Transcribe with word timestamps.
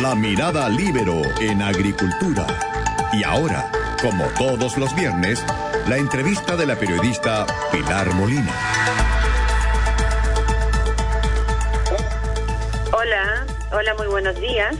La 0.00 0.14
mirada 0.14 0.68
libero 0.68 1.20
en 1.40 1.60
agricultura. 1.62 2.46
Y 3.12 3.22
ahora, 3.24 3.70
como 4.00 4.24
todos 4.38 4.76
los 4.78 4.94
viernes, 4.94 5.44
la 5.88 5.96
entrevista 5.98 6.56
de 6.56 6.66
la 6.66 6.76
periodista 6.78 7.46
Pilar 7.70 8.12
Molina. 8.14 8.52
Hola, 12.92 13.46
hola, 13.72 13.94
muy 13.94 14.06
buenos 14.06 14.40
días. 14.40 14.74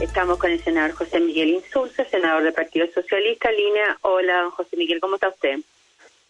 Estamos 0.00 0.38
con 0.38 0.50
el 0.50 0.62
senador 0.64 0.92
José 0.92 1.20
Miguel 1.20 1.50
Insulza, 1.50 2.04
senador 2.06 2.42
del 2.42 2.54
Partido 2.54 2.86
Socialista, 2.94 3.50
línea. 3.52 3.98
Hola, 4.02 4.42
don 4.42 4.50
José 4.52 4.76
Miguel, 4.76 5.00
¿cómo 5.00 5.16
está 5.16 5.28
usted? 5.28 5.58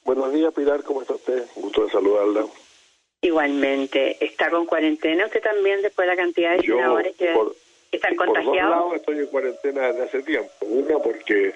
Buenos 0.05 0.33
días, 0.33 0.53
Pilar, 0.53 0.83
¿cómo 0.83 1.03
está 1.03 1.15
usted? 1.15 1.45
Gusto 1.55 1.85
de 1.85 1.91
saludarla. 1.93 2.45
Igualmente, 3.23 4.17
¿está 4.25 4.51
con 4.51 4.65
cuarentena 4.67 5.27
usted 5.27 5.43
también 5.43 5.83
después 5.83 6.09
de 6.09 6.15
la 6.17 6.21
cantidad 6.21 6.57
de 6.57 6.63
Yo, 6.67 6.77
senadores 6.77 7.15
que 7.17 7.27
por- 7.33 7.55
están 7.93 8.15
Por 8.17 8.27
dos 8.29 8.37
contagiados? 8.37 8.71
lados 8.71 8.97
estoy 8.97 9.19
en 9.19 9.27
cuarentena 9.27 9.89
desde 9.89 10.03
hace 10.05 10.23
tiempo. 10.23 10.51
Una 10.67 10.99
porque 10.99 11.55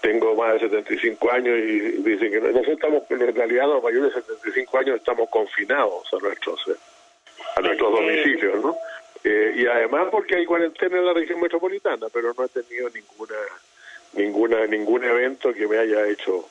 tengo 0.00 0.34
más 0.34 0.54
de 0.54 0.60
75 0.68 1.30
años 1.32 1.56
y 1.58 1.78
dicen 2.02 2.30
que 2.30 2.40
no- 2.40 2.48
nosotros 2.48 2.74
estamos, 2.74 3.02
en 3.10 3.34
realidad 3.34 3.66
los 3.68 3.82
mayores 3.82 4.14
de 4.14 4.22
75 4.22 4.78
años 4.78 4.96
estamos 4.96 5.28
confinados 5.30 6.12
a 6.12 6.18
nuestros, 6.18 6.60
eh, 6.68 6.76
a 7.56 7.60
nuestros 7.60 7.92
domicilios, 7.92 8.62
¿no? 8.62 8.76
Eh, 9.24 9.52
y 9.56 9.66
además 9.66 10.08
porque 10.10 10.36
hay 10.36 10.44
cuarentena 10.44 10.98
en 10.98 11.06
la 11.06 11.12
región 11.12 11.40
metropolitana, 11.40 12.08
pero 12.12 12.32
no 12.36 12.44
he 12.44 12.48
tenido 12.48 12.88
ninguna 12.90 13.36
ninguna 14.14 14.66
ningún 14.66 15.04
evento 15.04 15.54
que 15.54 15.66
me 15.66 15.78
haya 15.78 16.06
hecho 16.08 16.48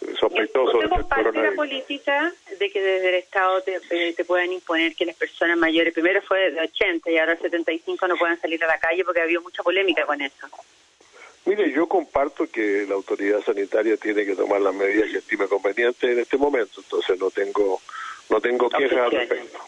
eh, 0.00 0.14
sospechoso 0.18 0.78
¿Usted 0.78 0.80
del 0.80 0.90
comparte 0.90 1.42
la 1.42 1.52
política 1.52 2.32
de 2.58 2.70
que 2.70 2.80
desde 2.80 3.08
el 3.10 3.14
Estado 3.16 3.62
te, 3.62 4.12
te 4.12 4.24
puedan 4.24 4.52
imponer 4.52 4.94
que 4.94 5.06
las 5.06 5.16
personas 5.16 5.56
mayores, 5.56 5.92
primero 5.92 6.20
fue 6.22 6.50
de 6.50 6.60
80 6.60 7.10
y 7.10 7.18
ahora 7.18 7.36
75 7.36 8.08
no 8.08 8.16
puedan 8.16 8.40
salir 8.40 8.62
a 8.64 8.66
la 8.66 8.78
calle 8.78 9.04
porque 9.04 9.20
había 9.20 9.40
mucha 9.40 9.62
polémica 9.62 10.04
con 10.06 10.20
eso? 10.20 10.48
Mire, 11.46 11.70
yo 11.72 11.86
comparto 11.86 12.46
que 12.50 12.86
la 12.88 12.94
autoridad 12.94 13.42
sanitaria 13.42 13.96
tiene 13.98 14.24
que 14.24 14.34
tomar 14.34 14.62
las 14.62 14.74
medidas 14.74 15.10
que 15.10 15.18
estime 15.18 15.46
convenientes 15.46 16.02
en 16.02 16.18
este 16.18 16.38
momento, 16.38 16.80
entonces 16.80 17.18
no 17.18 17.30
tengo 17.30 17.80
no 18.30 18.40
tengo 18.40 18.70
quejas 18.70 18.98
al 18.98 19.10
respecto. 19.10 19.58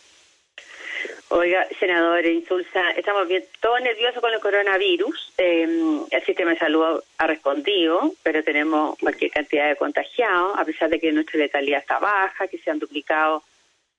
Oiga, 1.28 1.66
senador 1.80 2.24
Insulza, 2.24 2.91
estamos 2.92 3.27
bien, 3.27 3.44
todos 3.60 3.80
nerviosos 3.80 4.20
con 4.20 4.32
el 4.32 4.38
coronavirus. 4.38 5.32
Eh, 5.38 6.06
el 6.08 6.24
sistema 6.24 6.52
de 6.52 6.58
salud 6.58 7.02
ha 7.19 7.27
respondido, 7.27 8.12
pero 8.22 8.44
tenemos 8.44 8.96
cualquier 8.98 9.32
cantidad 9.32 9.69
de 9.69 9.74
contagiados, 9.74 10.56
a 10.56 10.64
pesar 10.64 10.88
de 10.88 11.00
que 11.00 11.10
nuestra 11.10 11.41
letalidad 11.41 11.80
está 11.80 11.98
baja, 11.98 12.47
que 12.47 12.58
se 12.58 12.70
han 12.70 12.78
duplicado 12.78 13.42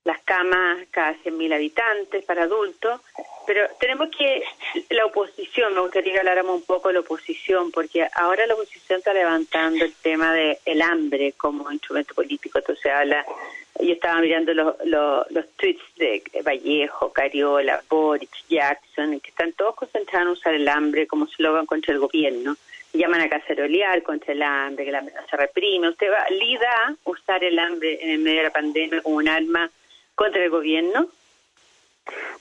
las 0.06 0.20
camas 0.24 0.78
cada 0.90 1.14
100.000 1.16 1.54
habitantes 1.54 2.24
para 2.24 2.44
adultos. 2.44 3.02
Pero 3.46 3.68
tenemos 3.78 4.10
que, 4.18 4.42
la 4.90 5.06
oposición, 5.06 5.74
me 5.74 5.82
gustaría 5.82 6.14
que 6.14 6.20
habláramos 6.20 6.56
un 6.56 6.66
poco 6.66 6.88
de 6.88 6.94
la 6.94 7.00
oposición, 7.02 7.72
porque 7.72 8.08
ahora 8.16 8.48
la 8.48 8.54
oposición 8.54 9.00
está 9.00 9.14
levantando 9.14 9.84
el 9.84 9.94
tema 9.96 10.34
del 10.34 10.58
el 10.64 10.82
hambre 10.82 11.34
como 11.34 11.70
instrumento 11.74 12.16
político. 12.16 12.60
Entonces 12.60 12.90
habla, 12.90 13.26
yo 13.80 13.94
estaba 13.94 14.22
mirando 14.22 14.54
los, 14.54 14.76
los, 14.86 15.48
tweets 15.56 15.82
de 15.98 16.24
Vallejo, 16.44 17.12
Cariola, 17.12 17.82
Boric, 17.90 18.30
Jackson, 18.50 19.20
que 19.20 19.30
están 19.30 19.54
todos 19.54 19.76
concentrados 19.76 20.28
en 20.28 20.32
usar 20.32 20.54
el 20.54 20.68
hambre 20.68 21.08
como 21.08 21.28
slogan 21.28 21.66
contra 21.66 21.94
el 21.94 22.00
gobierno. 22.00 22.56
Llaman 22.94 23.22
a 23.22 23.30
cacerolear 23.30 24.02
contra 24.02 24.34
el 24.34 24.42
hambre, 24.42 24.86
que 24.86 24.92
la 24.92 25.00
hambre 25.00 25.14
se 25.30 25.38
reprime. 25.38 25.90
¿Usted 25.90 26.08
va, 26.10 26.28
lida 26.30 26.96
usar 27.04 27.44
el 27.44 27.60
hambre 27.60 28.00
en 28.02 28.10
el 28.12 28.20
medio 28.20 28.38
de 28.38 28.44
la 28.46 28.54
pandemia 28.54 29.02
como 29.02 29.18
un 29.18 29.28
arma 29.28 29.70
contra 30.16 30.44
el 30.44 30.50
gobierno? 30.50 31.08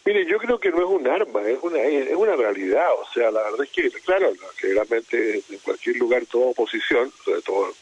Mire, 0.05 0.25
yo 0.27 0.39
creo 0.39 0.61
que 0.61 0.71
no 0.71 0.79
es 0.79 0.85
un 0.85 1.09
arma, 1.09 1.43
es 1.43 1.59
una 1.61 1.81
es 1.81 2.15
una 2.15 2.37
realidad, 2.37 2.87
o 2.95 3.05
sea, 3.13 3.33
la 3.33 3.43
verdad 3.43 3.65
es 3.65 3.71
que, 3.71 3.91
claro, 4.03 4.33
generalmente 4.57 5.43
en 5.51 5.59
cualquier 5.59 5.97
lugar 5.97 6.25
toda 6.27 6.47
oposición, 6.47 7.11
sobre 7.25 7.43
todo 7.43 7.75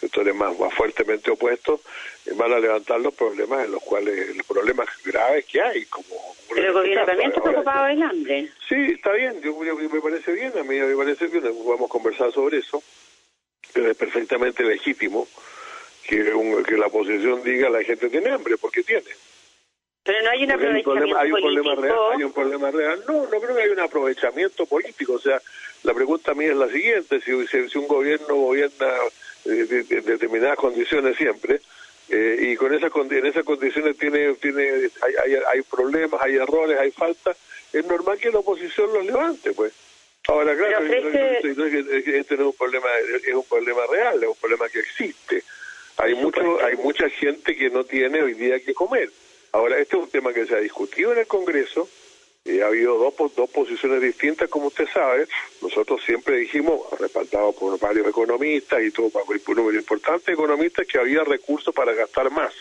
sectores 0.00 0.34
más, 0.34 0.58
más 0.58 0.72
fuertemente 0.74 1.30
opuestos, 1.30 1.80
eh, 2.26 2.32
van 2.34 2.52
a 2.52 2.58
levantar 2.58 3.00
los 3.00 3.14
problemas 3.14 3.64
en 3.64 3.72
los 3.72 3.82
cuales, 3.82 4.36
los 4.36 4.46
problemas 4.46 4.88
graves 5.04 5.44
que 5.46 5.60
hay, 5.62 5.84
como... 5.86 6.06
Pero 6.48 6.60
el 6.60 6.66
este 6.66 6.72
gobierno 6.78 6.94
caso. 7.00 7.06
también 7.06 7.30
está 7.30 7.42
preocupado 7.42 7.86
del 7.86 8.02
hambre. 8.02 8.48
Sí, 8.68 8.74
está 8.92 9.12
bien, 9.12 9.40
yo, 9.42 9.64
yo- 9.64 9.76
me 9.76 10.00
parece 10.00 10.32
bien, 10.32 10.52
a 10.58 10.62
mí 10.62 10.78
me 10.78 10.96
parece 10.96 11.26
bien, 11.28 11.42
podemos 11.42 11.90
conversar 11.90 12.32
sobre 12.32 12.58
eso, 12.58 12.82
pero 13.72 13.90
es 13.90 13.96
perfectamente 13.96 14.62
legítimo 14.62 15.26
que, 16.06 16.34
un- 16.34 16.62
que 16.64 16.76
la 16.76 16.86
oposición 16.86 17.42
diga 17.42 17.70
la 17.70 17.82
gente 17.82 18.08
tiene 18.10 18.30
hambre, 18.30 18.56
porque 18.58 18.82
tiene. 18.82 19.10
Pero 20.06 20.20
no 20.22 20.30
hay 20.30 20.44
un 20.44 20.50
Porque 20.50 20.66
hay 20.66 20.72
un 20.74 20.76
aprovechamiento 20.76 20.84
problema, 20.84 21.20
hay 21.22 21.32
un 21.32 21.40
problema 21.40 21.74
real, 21.80 22.12
hay 22.12 22.24
un 22.24 22.32
problema 22.32 22.70
real. 22.70 23.04
No, 23.06 23.22
no 23.24 23.40
creo 23.40 23.56
que 23.56 23.62
haya 23.62 23.72
un 23.72 23.80
aprovechamiento 23.80 24.66
político. 24.66 25.14
O 25.14 25.18
sea, 25.18 25.40
la 25.82 25.94
pregunta 25.94 26.34
mía 26.34 26.50
es 26.50 26.56
la 26.58 26.68
siguiente: 26.68 27.20
si, 27.22 27.46
si, 27.46 27.78
un 27.78 27.88
gobierno 27.88 28.34
gobierna 28.34 28.86
de, 29.44 29.64
de- 29.66 29.82
de 29.84 30.00
determinadas 30.00 30.56
condiciones 30.58 31.16
siempre 31.16 31.60
eh, 32.08 32.36
y 32.40 32.56
con 32.56 32.74
esas 32.74 32.90
en 33.10 33.26
esas 33.26 33.44
condiciones 33.44 33.96
tiene 33.98 34.34
tiene 34.34 34.62
hay, 35.02 35.14
hay, 35.24 35.38
hay 35.52 35.62
problemas, 35.62 36.20
hay 36.22 36.36
errores, 36.36 36.78
hay 36.78 36.90
faltas, 36.90 37.36
es 37.72 37.84
normal 37.86 38.18
que 38.18 38.30
la 38.30 38.38
oposición 38.40 38.92
los 38.92 39.04
levante, 39.06 39.52
pues. 39.52 39.72
Ahora, 40.28 40.56
claro, 40.56 40.78
que 40.86 42.18
este 42.18 42.36
no 42.36 42.42
es 42.42 42.46
un 42.48 42.56
problema, 42.56 42.86
es 43.26 43.34
un 43.34 43.44
problema 43.44 43.82
real, 43.90 44.22
es 44.22 44.28
un 44.28 44.36
problema 44.36 44.68
que 44.70 44.78
existe. 44.80 45.42
Hay 45.98 46.14
mucho, 46.14 46.40
hay 46.64 46.76
mucha 46.76 47.08
gente 47.10 47.54
que 47.54 47.68
no 47.70 47.84
tiene 47.84 48.22
hoy 48.22 48.34
día 48.34 48.58
que 48.60 48.72
comer. 48.74 49.10
Ahora, 49.52 49.78
este 49.78 49.96
es 49.96 50.02
un 50.02 50.10
tema 50.10 50.32
que 50.32 50.46
se 50.46 50.54
ha 50.56 50.60
discutido 50.60 51.12
en 51.12 51.18
el 51.18 51.26
Congreso, 51.26 51.88
y 52.44 52.60
ha 52.60 52.66
habido 52.66 52.98
dos, 52.98 53.34
dos 53.34 53.48
posiciones 53.48 54.02
distintas, 54.02 54.50
como 54.50 54.66
usted 54.66 54.86
sabe. 54.92 55.26
Nosotros 55.62 56.02
siempre 56.04 56.36
dijimos, 56.36 56.82
respaldados 56.98 57.54
por 57.54 57.78
varios 57.78 58.06
economistas 58.06 58.82
y 58.82 58.90
todo, 58.90 59.08
por 59.08 59.24
un 59.28 59.56
número 59.56 59.78
importante 59.78 60.26
de 60.26 60.34
economistas, 60.34 60.86
que 60.86 60.98
había 60.98 61.24
recursos 61.24 61.74
para 61.74 61.94
gastar 61.94 62.30
más 62.30 62.52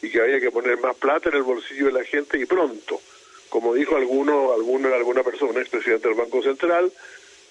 y 0.00 0.10
que 0.10 0.20
había 0.20 0.40
que 0.40 0.50
poner 0.50 0.78
más 0.78 0.96
plata 0.96 1.28
en 1.28 1.36
el 1.36 1.42
bolsillo 1.42 1.86
de 1.86 1.92
la 1.92 2.04
gente 2.04 2.38
y 2.38 2.46
pronto. 2.46 3.00
Como 3.48 3.74
dijo 3.74 3.96
alguno, 3.96 4.52
alguno, 4.52 4.94
alguna 4.94 5.24
persona, 5.24 5.60
expresidente 5.60 6.06
del 6.06 6.16
Banco 6.16 6.40
Central, 6.42 6.92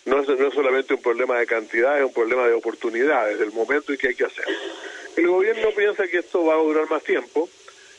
no 0.05 0.21
es, 0.21 0.29
no 0.29 0.47
es 0.47 0.53
solamente 0.53 0.93
un 0.93 1.01
problema 1.01 1.37
de 1.39 1.45
cantidad, 1.45 1.99
es 1.99 2.05
un 2.05 2.13
problema 2.13 2.47
de 2.47 2.53
oportunidades, 2.53 3.37
del 3.37 3.51
momento 3.51 3.93
y 3.93 3.97
que 3.97 4.07
hay 4.07 4.15
que 4.15 4.23
hacer. 4.23 4.45
El 5.17 5.27
gobierno 5.27 5.71
piensa 5.75 6.07
que 6.07 6.19
esto 6.19 6.45
va 6.45 6.53
a 6.53 6.63
durar 6.63 6.89
más 6.89 7.03
tiempo 7.03 7.49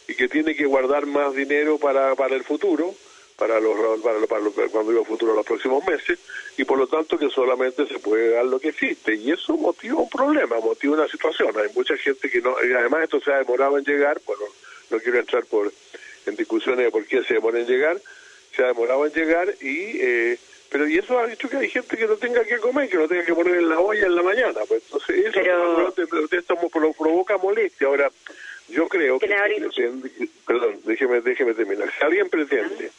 y 0.09 0.15
que 0.15 0.29
tiene 0.29 0.57
que 0.57 0.65
guardar 0.65 1.05
más 1.05 1.35
dinero 1.35 1.77
para, 1.77 2.17
para 2.17 2.35
el 2.35 2.43
futuro, 2.43 2.95
para 3.41 3.59
los, 3.59 3.75
para, 4.03 4.19
los- 4.19 4.29
para 4.29 4.43
los- 4.43 4.55
cuando 4.71 4.93
digo 4.93 5.05
futuro, 5.05 5.35
los 5.35 5.47
próximos 5.47 5.83
meses, 5.87 6.19
y 6.59 6.65
por 6.65 6.79
lo 6.79 6.87
tanto 6.87 7.19
que 7.19 7.31
solamente 7.31 7.87
se 7.87 7.99
puede 7.99 8.31
dar 8.31 8.45
lo 8.45 8.61
que 8.61 8.69
existe. 8.69 9.15
Y 9.15 9.33
eso 9.33 9.57
motiva 9.57 9.97
un 9.97 10.11
problema, 10.11 10.61
motiva 10.61 10.95
una 10.95 11.09
situación. 11.09 11.49
Hay 11.59 11.71
mucha 11.75 11.97
gente 11.97 12.31
que 12.31 12.43
no, 12.43 12.55
y 12.63 12.71
además 12.73 13.05
esto 13.05 13.19
se 13.21 13.33
ha 13.33 13.39
demorado 13.39 13.79
en 13.79 13.85
llegar, 13.85 14.21
bueno, 14.27 14.45
no 14.91 14.99
quiero 15.01 15.19
entrar 15.19 15.45
por 15.47 15.73
en 16.27 16.37
discusiones 16.37 16.85
de 16.85 16.91
por 16.91 17.07
qué 17.07 17.23
se 17.25 17.35
demora 17.35 17.59
en 17.59 17.67
llegar, 17.67 17.99
se 18.55 18.63
ha 18.63 18.67
demorado 18.69 19.07
en 19.07 19.13
llegar 19.15 19.49
y... 19.63 19.99
Eh, 20.01 20.39
pero 20.73 20.87
y 20.87 20.99
eso 20.99 21.19
ha 21.19 21.27
dicho 21.27 21.49
que 21.49 21.57
hay 21.57 21.69
gente 21.69 21.97
que 21.97 22.07
no 22.07 22.15
tenga 22.17 22.45
que 22.45 22.59
comer, 22.59 22.89
que 22.89 22.97
no 22.97 23.09
tenga 23.09 23.25
que 23.25 23.35
poner 23.35 23.57
en 23.57 23.69
la 23.69 23.81
olla 23.81 24.07
en 24.07 24.15
la 24.15 24.23
mañana. 24.23 24.61
Pues 24.69 24.85
entonces 24.85 25.17
eso 25.27 25.41
Pero- 25.43 26.29
esto 26.31 26.57
provoca 26.97 27.39
molestia. 27.39 27.89
Ahora, 27.89 28.09
yo 28.69 28.87
creo 28.87 29.19
que... 29.19 29.27
Pretende- 29.75 30.29
perdón, 30.47 30.81
déjeme, 30.85 31.21
déjeme 31.23 31.55
terminar. 31.55 31.93
Si 31.99 32.05
alguien 32.05 32.29
pretende 32.29 32.90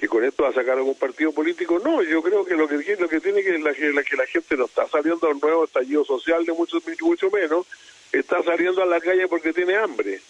que 0.00 0.08
con 0.08 0.24
esto 0.24 0.44
va 0.44 0.48
a 0.48 0.54
sacar 0.54 0.78
algún 0.78 0.94
partido 0.94 1.30
político, 1.30 1.78
no, 1.78 2.02
yo 2.02 2.22
creo 2.22 2.42
que 2.42 2.54
lo 2.54 2.66
que 2.66 2.76
lo 2.98 3.06
que 3.08 3.20
tiene 3.20 3.42
que 3.42 3.58
la, 3.58 3.74
que 3.74 3.90
la, 3.92 4.02
que 4.02 4.16
la 4.16 4.26
gente 4.26 4.56
no 4.56 4.64
está 4.64 4.88
saliendo 4.88 5.26
a 5.26 5.30
un 5.32 5.40
nuevo 5.40 5.64
estallido 5.64 6.06
social, 6.06 6.44
de 6.46 6.52
mucho, 6.54 6.78
mucho 7.02 7.30
menos, 7.30 7.66
está 8.10 8.42
saliendo 8.42 8.82
a 8.82 8.86
la 8.86 8.98
calle 8.98 9.28
porque 9.28 9.52
tiene 9.52 9.76
hambre. 9.76 10.20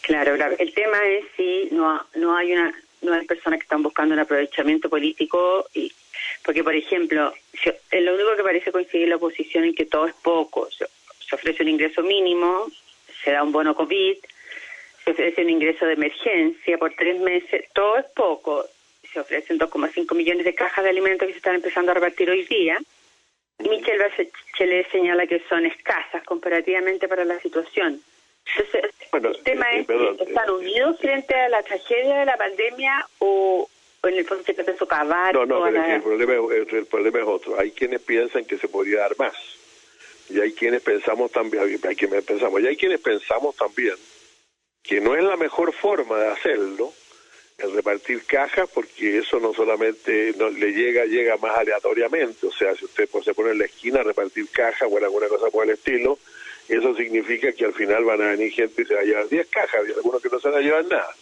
Claro, 0.00 0.34
claro. 0.34 0.56
El 0.58 0.72
tema 0.72 0.98
es 1.06 1.26
si 1.36 1.68
no, 1.72 2.02
no 2.14 2.34
hay 2.34 2.52
una 2.52 2.74
no 3.02 3.12
hay 3.14 3.26
personas 3.26 3.58
que 3.58 3.64
están 3.64 3.82
buscando 3.82 4.14
un 4.14 4.20
aprovechamiento 4.20 4.88
político 4.88 5.66
y 5.74 5.92
porque 6.42 6.64
por 6.64 6.74
ejemplo 6.74 7.32
si- 7.62 7.98
lo 8.00 8.14
único 8.14 8.34
que 8.36 8.42
parece 8.42 8.72
coincidir 8.72 9.08
la 9.08 9.16
oposición 9.16 9.64
en 9.64 9.74
que 9.74 9.86
todo 9.86 10.06
es 10.06 10.14
poco 10.22 10.68
se 10.70 11.34
ofrece 11.34 11.62
un 11.62 11.68
ingreso 11.70 12.02
mínimo 12.02 12.66
se 13.24 13.30
da 13.30 13.42
un 13.42 13.52
bono 13.52 13.74
covid 13.74 14.16
se 15.04 15.10
ofrece 15.12 15.40
un 15.42 15.48
ingreso 15.50 15.86
de 15.86 15.94
emergencia 15.94 16.76
por 16.76 16.92
tres 16.92 17.18
meses 17.20 17.64
todo 17.72 17.96
es 17.96 18.04
poco 18.14 18.66
se 19.12 19.20
ofrecen 19.20 19.58
2,5 19.58 20.14
millones 20.14 20.44
de 20.44 20.54
cajas 20.54 20.84
de 20.84 20.90
alimentos 20.90 21.26
que 21.26 21.32
se 21.32 21.38
están 21.38 21.54
empezando 21.56 21.90
a 21.90 21.94
repartir 21.94 22.30
hoy 22.30 22.44
día 22.44 22.78
y 23.58 23.68
Michelle 23.68 23.98
Bachelet 23.98 24.90
señala 24.90 25.26
que 25.26 25.42
son 25.48 25.66
escasas 25.66 26.22
comparativamente 26.24 27.08
para 27.08 27.24
la 27.24 27.38
situación 27.40 28.00
entonces, 28.56 28.90
Bueno, 29.12 29.28
el 29.28 29.42
tema 29.42 29.70
eh, 29.72 29.80
es, 29.80 29.86
perdón, 29.86 30.16
¿están 30.20 30.48
eh, 30.48 30.52
unidos 30.52 30.98
frente 30.98 31.34
a 31.34 31.48
la 31.50 31.62
tragedia 31.62 32.16
de 32.20 32.24
la 32.26 32.36
pandemia 32.38 33.06
o, 33.18 33.68
o 34.02 34.08
en 34.08 34.14
el 34.14 34.24
fondo 34.24 34.42
se 34.44 34.54
trata 34.54 34.72
de 34.72 34.78
socavar 34.78 35.34
No, 35.34 35.44
no, 35.46 35.70
la- 35.70 35.96
el 35.96 36.02
problema, 36.02 36.34
es- 36.54 36.72
el 36.72 36.86
problema 36.86 37.18
es 37.18 37.24
otro. 37.26 37.60
Hay 37.60 37.70
quienes 37.72 38.00
piensan 38.00 38.46
que 38.46 38.56
se 38.56 38.66
podría 38.66 39.00
dar 39.00 39.16
más. 39.18 39.34
Y 40.30 40.40
hay 40.40 40.52
quienes 40.52 40.80
pensamos 40.82 41.30
también, 41.32 41.62
hay 41.86 41.96
quienes 41.96 42.24
pensamos, 42.24 42.60
y 42.62 42.66
hay 42.66 42.76
quienes 42.76 43.00
pensamos 43.00 43.54
también 43.56 43.94
que 44.82 45.00
no 45.02 45.14
es 45.14 45.22
la 45.22 45.36
mejor 45.36 45.72
forma 45.74 46.18
de 46.18 46.28
hacerlo 46.28 46.92
el 47.62 47.72
repartir 47.72 48.24
cajas 48.24 48.68
porque 48.72 49.18
eso 49.18 49.38
no 49.38 49.52
solamente 49.52 50.34
no, 50.36 50.50
le 50.50 50.72
llega 50.72 51.04
llega 51.04 51.36
más 51.36 51.58
aleatoriamente, 51.58 52.46
o 52.46 52.52
sea, 52.52 52.74
si 52.74 52.84
usted 52.84 53.08
pues, 53.10 53.24
se 53.24 53.34
pone 53.34 53.50
en 53.50 53.58
la 53.58 53.66
esquina 53.66 54.00
a 54.00 54.04
repartir 54.04 54.48
cajas 54.50 54.88
o 54.90 54.96
alguna 54.96 55.28
cosa 55.28 55.50
por 55.50 55.64
el 55.64 55.70
estilo, 55.70 56.18
eso 56.68 56.94
significa 56.94 57.52
que 57.52 57.64
al 57.64 57.72
final 57.72 58.04
van 58.04 58.22
a 58.22 58.30
venir 58.30 58.52
gente 58.52 58.82
y 58.82 58.84
se 58.84 58.94
va 58.94 59.00
a 59.00 59.04
llevar 59.04 59.28
10 59.28 59.48
cajas 59.48 59.80
y 59.88 59.92
algunos 59.92 60.22
que 60.22 60.28
no 60.28 60.38
se 60.38 60.48
van 60.48 60.58
a 60.58 60.62
llevar 60.62 60.84
nada. 60.84 61.14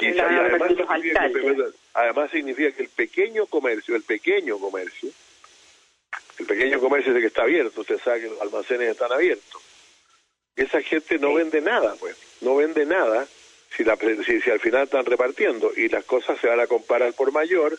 Y, 0.00 0.18
además, 0.18 0.70
significa 0.70 1.28
que, 1.32 1.64
además 1.92 2.30
significa 2.30 2.72
que 2.72 2.82
el 2.82 2.88
pequeño 2.88 3.46
comercio, 3.46 3.96
el 3.96 4.02
pequeño 4.02 4.58
comercio, 4.58 5.10
el 6.38 6.46
pequeño 6.46 6.80
comercio 6.80 7.10
es 7.10 7.16
el 7.16 7.22
que 7.22 7.28
está 7.28 7.42
abierto, 7.42 7.80
usted 7.80 7.98
sabe 7.98 8.22
que 8.22 8.28
los 8.28 8.40
almacenes 8.40 8.90
están 8.90 9.12
abiertos. 9.12 9.62
Esa 10.56 10.80
gente 10.82 11.18
no 11.18 11.34
vende 11.34 11.60
nada, 11.60 11.94
pues, 11.98 12.16
no 12.40 12.56
vende 12.56 12.86
nada 12.86 13.26
si, 13.76 13.84
la, 13.84 13.96
si, 13.96 14.40
si, 14.40 14.50
al 14.50 14.60
final 14.60 14.84
están 14.84 15.04
repartiendo 15.04 15.72
y 15.76 15.88
las 15.88 16.04
cosas 16.04 16.38
se 16.40 16.48
van 16.48 16.60
a 16.60 16.66
comparar 16.66 17.12
por 17.12 17.32
mayor 17.32 17.78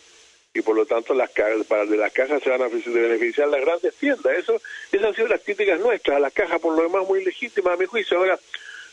y 0.54 0.62
por 0.62 0.76
lo 0.76 0.86
tanto 0.86 1.14
las 1.14 1.30
para 1.68 1.86
de 1.86 1.98
las 1.98 2.12
cajas 2.12 2.42
se 2.42 2.50
van 2.50 2.62
a 2.62 2.68
beneficiar 2.68 3.48
las 3.50 3.62
grandes 3.62 3.96
tiendas. 3.96 4.38
Eso, 4.38 4.60
esas 4.92 5.08
han 5.08 5.16
sido 5.16 5.28
las 5.28 5.42
críticas 5.42 5.80
nuestras 5.80 6.18
a 6.18 6.20
las 6.20 6.34
cajas, 6.34 6.60
por 6.60 6.76
lo 6.76 6.84
demás 6.84 7.08
muy 7.08 7.24
legítimas 7.24 7.74
a 7.74 7.78
mi 7.78 7.86
juicio. 7.86 8.18
Ahora, 8.18 8.40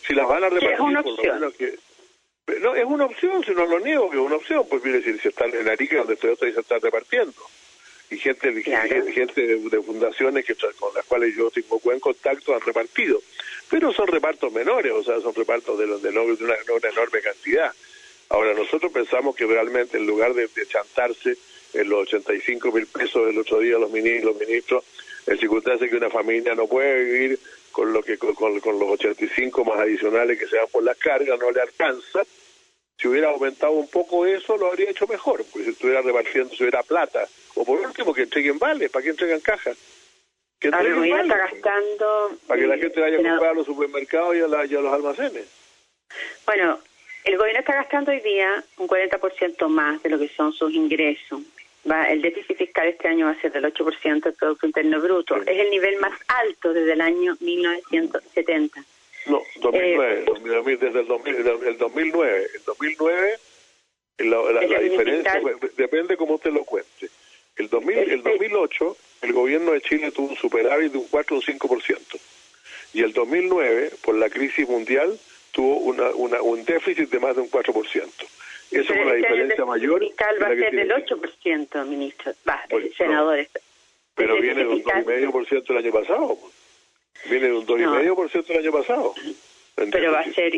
si 0.07 0.15
las 0.15 0.29
van 0.29 0.45
a 0.45 0.49
repartir, 0.51 0.79
por 0.79 1.25
lo 1.25 1.35
menos 1.35 1.55
que 1.55 1.79
no, 2.61 2.77
es 2.77 2.85
una 2.85 3.07
opción, 3.07 3.45
si 3.45 3.53
no 3.53 3.67
lo 3.67 3.81
niego 3.81 4.09
que 4.09 4.17
es 4.17 4.23
una 4.23 4.37
opción, 4.37 4.67
pues 4.69 4.85
mire, 4.85 5.03
si, 5.03 5.19
se 5.19 5.31
están 5.31 5.53
en 5.53 5.69
Arica, 5.69 5.99
donde 5.99 6.15
estoy, 6.15 6.53
se 6.53 6.61
están 6.61 6.81
repartiendo. 6.81 7.35
Y 8.11 8.19
gente, 8.19 8.63
gente 8.63 9.47
de, 9.47 9.83
fundaciones 9.83 10.45
que 10.45 10.55
con 10.79 10.95
las 10.95 11.05
cuales 11.07 11.35
yo 11.35 11.51
tengo 11.51 11.81
buen 11.81 11.99
contacto 11.99 12.55
han 12.55 12.61
repartido. 12.61 13.21
Pero 13.69 13.93
son 13.93 14.07
repartos 14.07 14.53
menores, 14.53 14.93
o 14.93 15.03
sea, 15.03 15.21
son 15.21 15.35
repartos 15.35 15.77
de, 15.79 15.87
de, 15.87 15.99
de 15.99 16.19
una, 16.19 16.55
enorme 16.89 17.21
cantidad. 17.21 17.73
Ahora, 18.29 18.55
nosotros 18.55 18.93
pensamos 18.93 19.35
que 19.35 19.45
realmente 19.47 19.97
en 19.97 20.07
lugar 20.07 20.35
de, 20.35 20.49
chantarse 20.69 21.37
en 21.73 21.89
los 21.89 22.03
85 22.03 22.73
mil 22.73 22.87
pesos 22.87 23.27
del 23.27 23.39
otro 23.39 23.59
día 23.59 23.79
los 23.79 23.91
ministros, 23.91 24.37
los 24.37 24.49
ministros, 24.49 24.85
en 25.27 25.39
circunstancias 25.39 25.91
que 25.91 25.97
una 25.97 26.11
familia 26.11 26.55
no 26.55 26.69
puede 26.69 27.05
vivir 27.05 27.41
con 27.73 27.93
lo 27.93 28.03
que 28.03 28.17
con, 28.17 28.35
con, 28.35 28.79
los 28.79 28.91
85 28.91 29.65
más 29.65 29.81
adicionales 29.81 30.39
que 30.39 30.47
se 30.47 30.57
dan 30.57 30.67
por 30.71 30.83
las 30.83 30.97
cargas, 30.97 31.39
no 31.39 31.51
le 31.51 31.61
alcanza. 31.61 32.23
Si 32.99 33.09
hubiera 33.09 33.29
aumentado 33.29 33.73
un 33.73 33.89
poco 33.89 34.25
eso, 34.27 34.57
lo 34.57 34.69
habría 34.69 34.91
hecho 34.91 35.07
mejor, 35.07 35.45
porque 35.53 35.65
si 35.65 35.71
estuviera 35.71 36.01
repartiendo, 36.01 36.55
si 36.55 36.63
hubiera 36.63 36.83
plata. 36.83 37.27
O 37.55 37.65
por 37.65 37.79
último, 37.81 38.15
que 38.15 38.23
entreguen 38.23 38.59
vale, 38.59 38.89
¿para 38.89 39.03
qué 39.03 39.11
entregan 39.11 39.41
cajas? 39.41 39.77
Que 40.59 40.69
entreguen 40.69 41.11
vale, 41.11 41.23
está 41.23 41.37
gastando... 41.37 42.39
Para 42.47 42.61
que 42.61 42.67
la 42.67 42.79
gente 42.79 43.01
vaya 43.01 43.19
a 43.19 43.23
comprar 43.23 43.51
a 43.51 43.55
los 43.55 43.67
supermercados 43.67 44.37
y 44.37 44.41
a, 44.41 44.49
la, 44.49 44.65
y 44.65 44.75
a 44.75 44.81
los 44.81 44.93
almacenes. 44.93 45.47
Bueno, 46.47 46.79
el 47.25 47.37
gobierno 47.37 47.61
está 47.61 47.75
gastando 47.75 48.13
hoy 48.13 48.21
día 48.21 48.65
un 48.79 48.89
40% 48.89 49.69
más 49.69 50.03
de 50.03 50.11
lo 50.11 50.19
que 50.19 50.29
son 50.29 50.53
sus 50.53 50.73
ingresos 50.73 51.43
el 52.09 52.23
déficit 52.23 52.57
fiscal 52.57 52.89
este 52.89 53.09
año 53.09 53.27
va 53.27 53.33
a 53.33 53.41
ser 53.41 53.53
del 53.53 53.65
8% 53.65 54.23
del 54.23 54.35
Producto 54.35 54.67
Interno 54.67 55.01
Bruto. 55.01 55.37
Es 55.37 55.59
el 55.59 55.71
nivel 55.71 55.99
más 55.99 56.13
alto 56.29 56.73
desde 56.73 56.93
el 56.93 57.01
año 57.01 57.37
1970. 57.41 58.85
No, 59.27 59.43
2009, 59.61 60.25
eh, 60.73 60.77
desde 60.81 61.01
el, 61.01 61.07
2009. 61.79 62.47
El 62.55 62.65
2009 62.65 63.39
la, 64.19 64.81
diferencia 64.81 65.43
depende 65.77 66.17
cómo 66.17 66.35
usted 66.35 66.53
lo 66.53 66.65
cuente. 66.65 67.09
El, 67.57 67.69
2000, 67.69 67.99
el 67.99 68.23
2008 68.23 68.97
el 69.23 69.33
gobierno 69.33 69.73
de 69.73 69.81
Chile 69.81 70.11
tuvo 70.11 70.29
un 70.29 70.37
superávit 70.37 70.93
de 70.93 70.99
un 70.99 71.09
4 71.09 71.37
o 71.37 71.39
un 71.39 71.45
5%. 71.45 72.21
Y 72.93 73.03
el 73.03 73.13
2009, 73.13 73.93
por 74.03 74.15
la 74.15 74.31
crisis 74.31 74.69
mundial, 74.69 75.19
tuvo 75.53 75.79
una, 75.79 76.11
una, 76.11 76.41
un 76.43 76.65
déficit 76.65 77.11
de 77.11 77.19
más 77.19 77.35
de 77.35 77.43
un 77.43 77.51
4%. 77.51 77.73
Eso 78.71 78.93
es 78.93 79.07
la 79.07 79.15
este 79.15 79.17
diferencia 79.17 79.65
mayor. 79.65 80.01
fiscal 80.01 80.43
va 80.43 80.47
a 80.47 80.55
ser 80.55 80.75
del 80.75 80.91
8%, 80.91 81.87
ministro, 81.87 82.33
va, 82.49 82.63
senadores. 82.97 83.49
Pero 84.15 84.41
viene 84.41 84.65
de 84.65 84.69
un 84.69 84.83
2,5% 84.83 85.71
el 85.71 85.77
año 85.77 85.93
pasado. 85.93 86.39
Viene 87.29 87.47
de 87.47 87.53
un 87.53 87.67
2,5% 87.67 88.45
el 88.51 88.59
año 88.59 88.73
pasado. 88.73 89.15
Pero 89.75 90.13
va 90.13 90.21
a 90.21 90.33
ser 90.33 90.53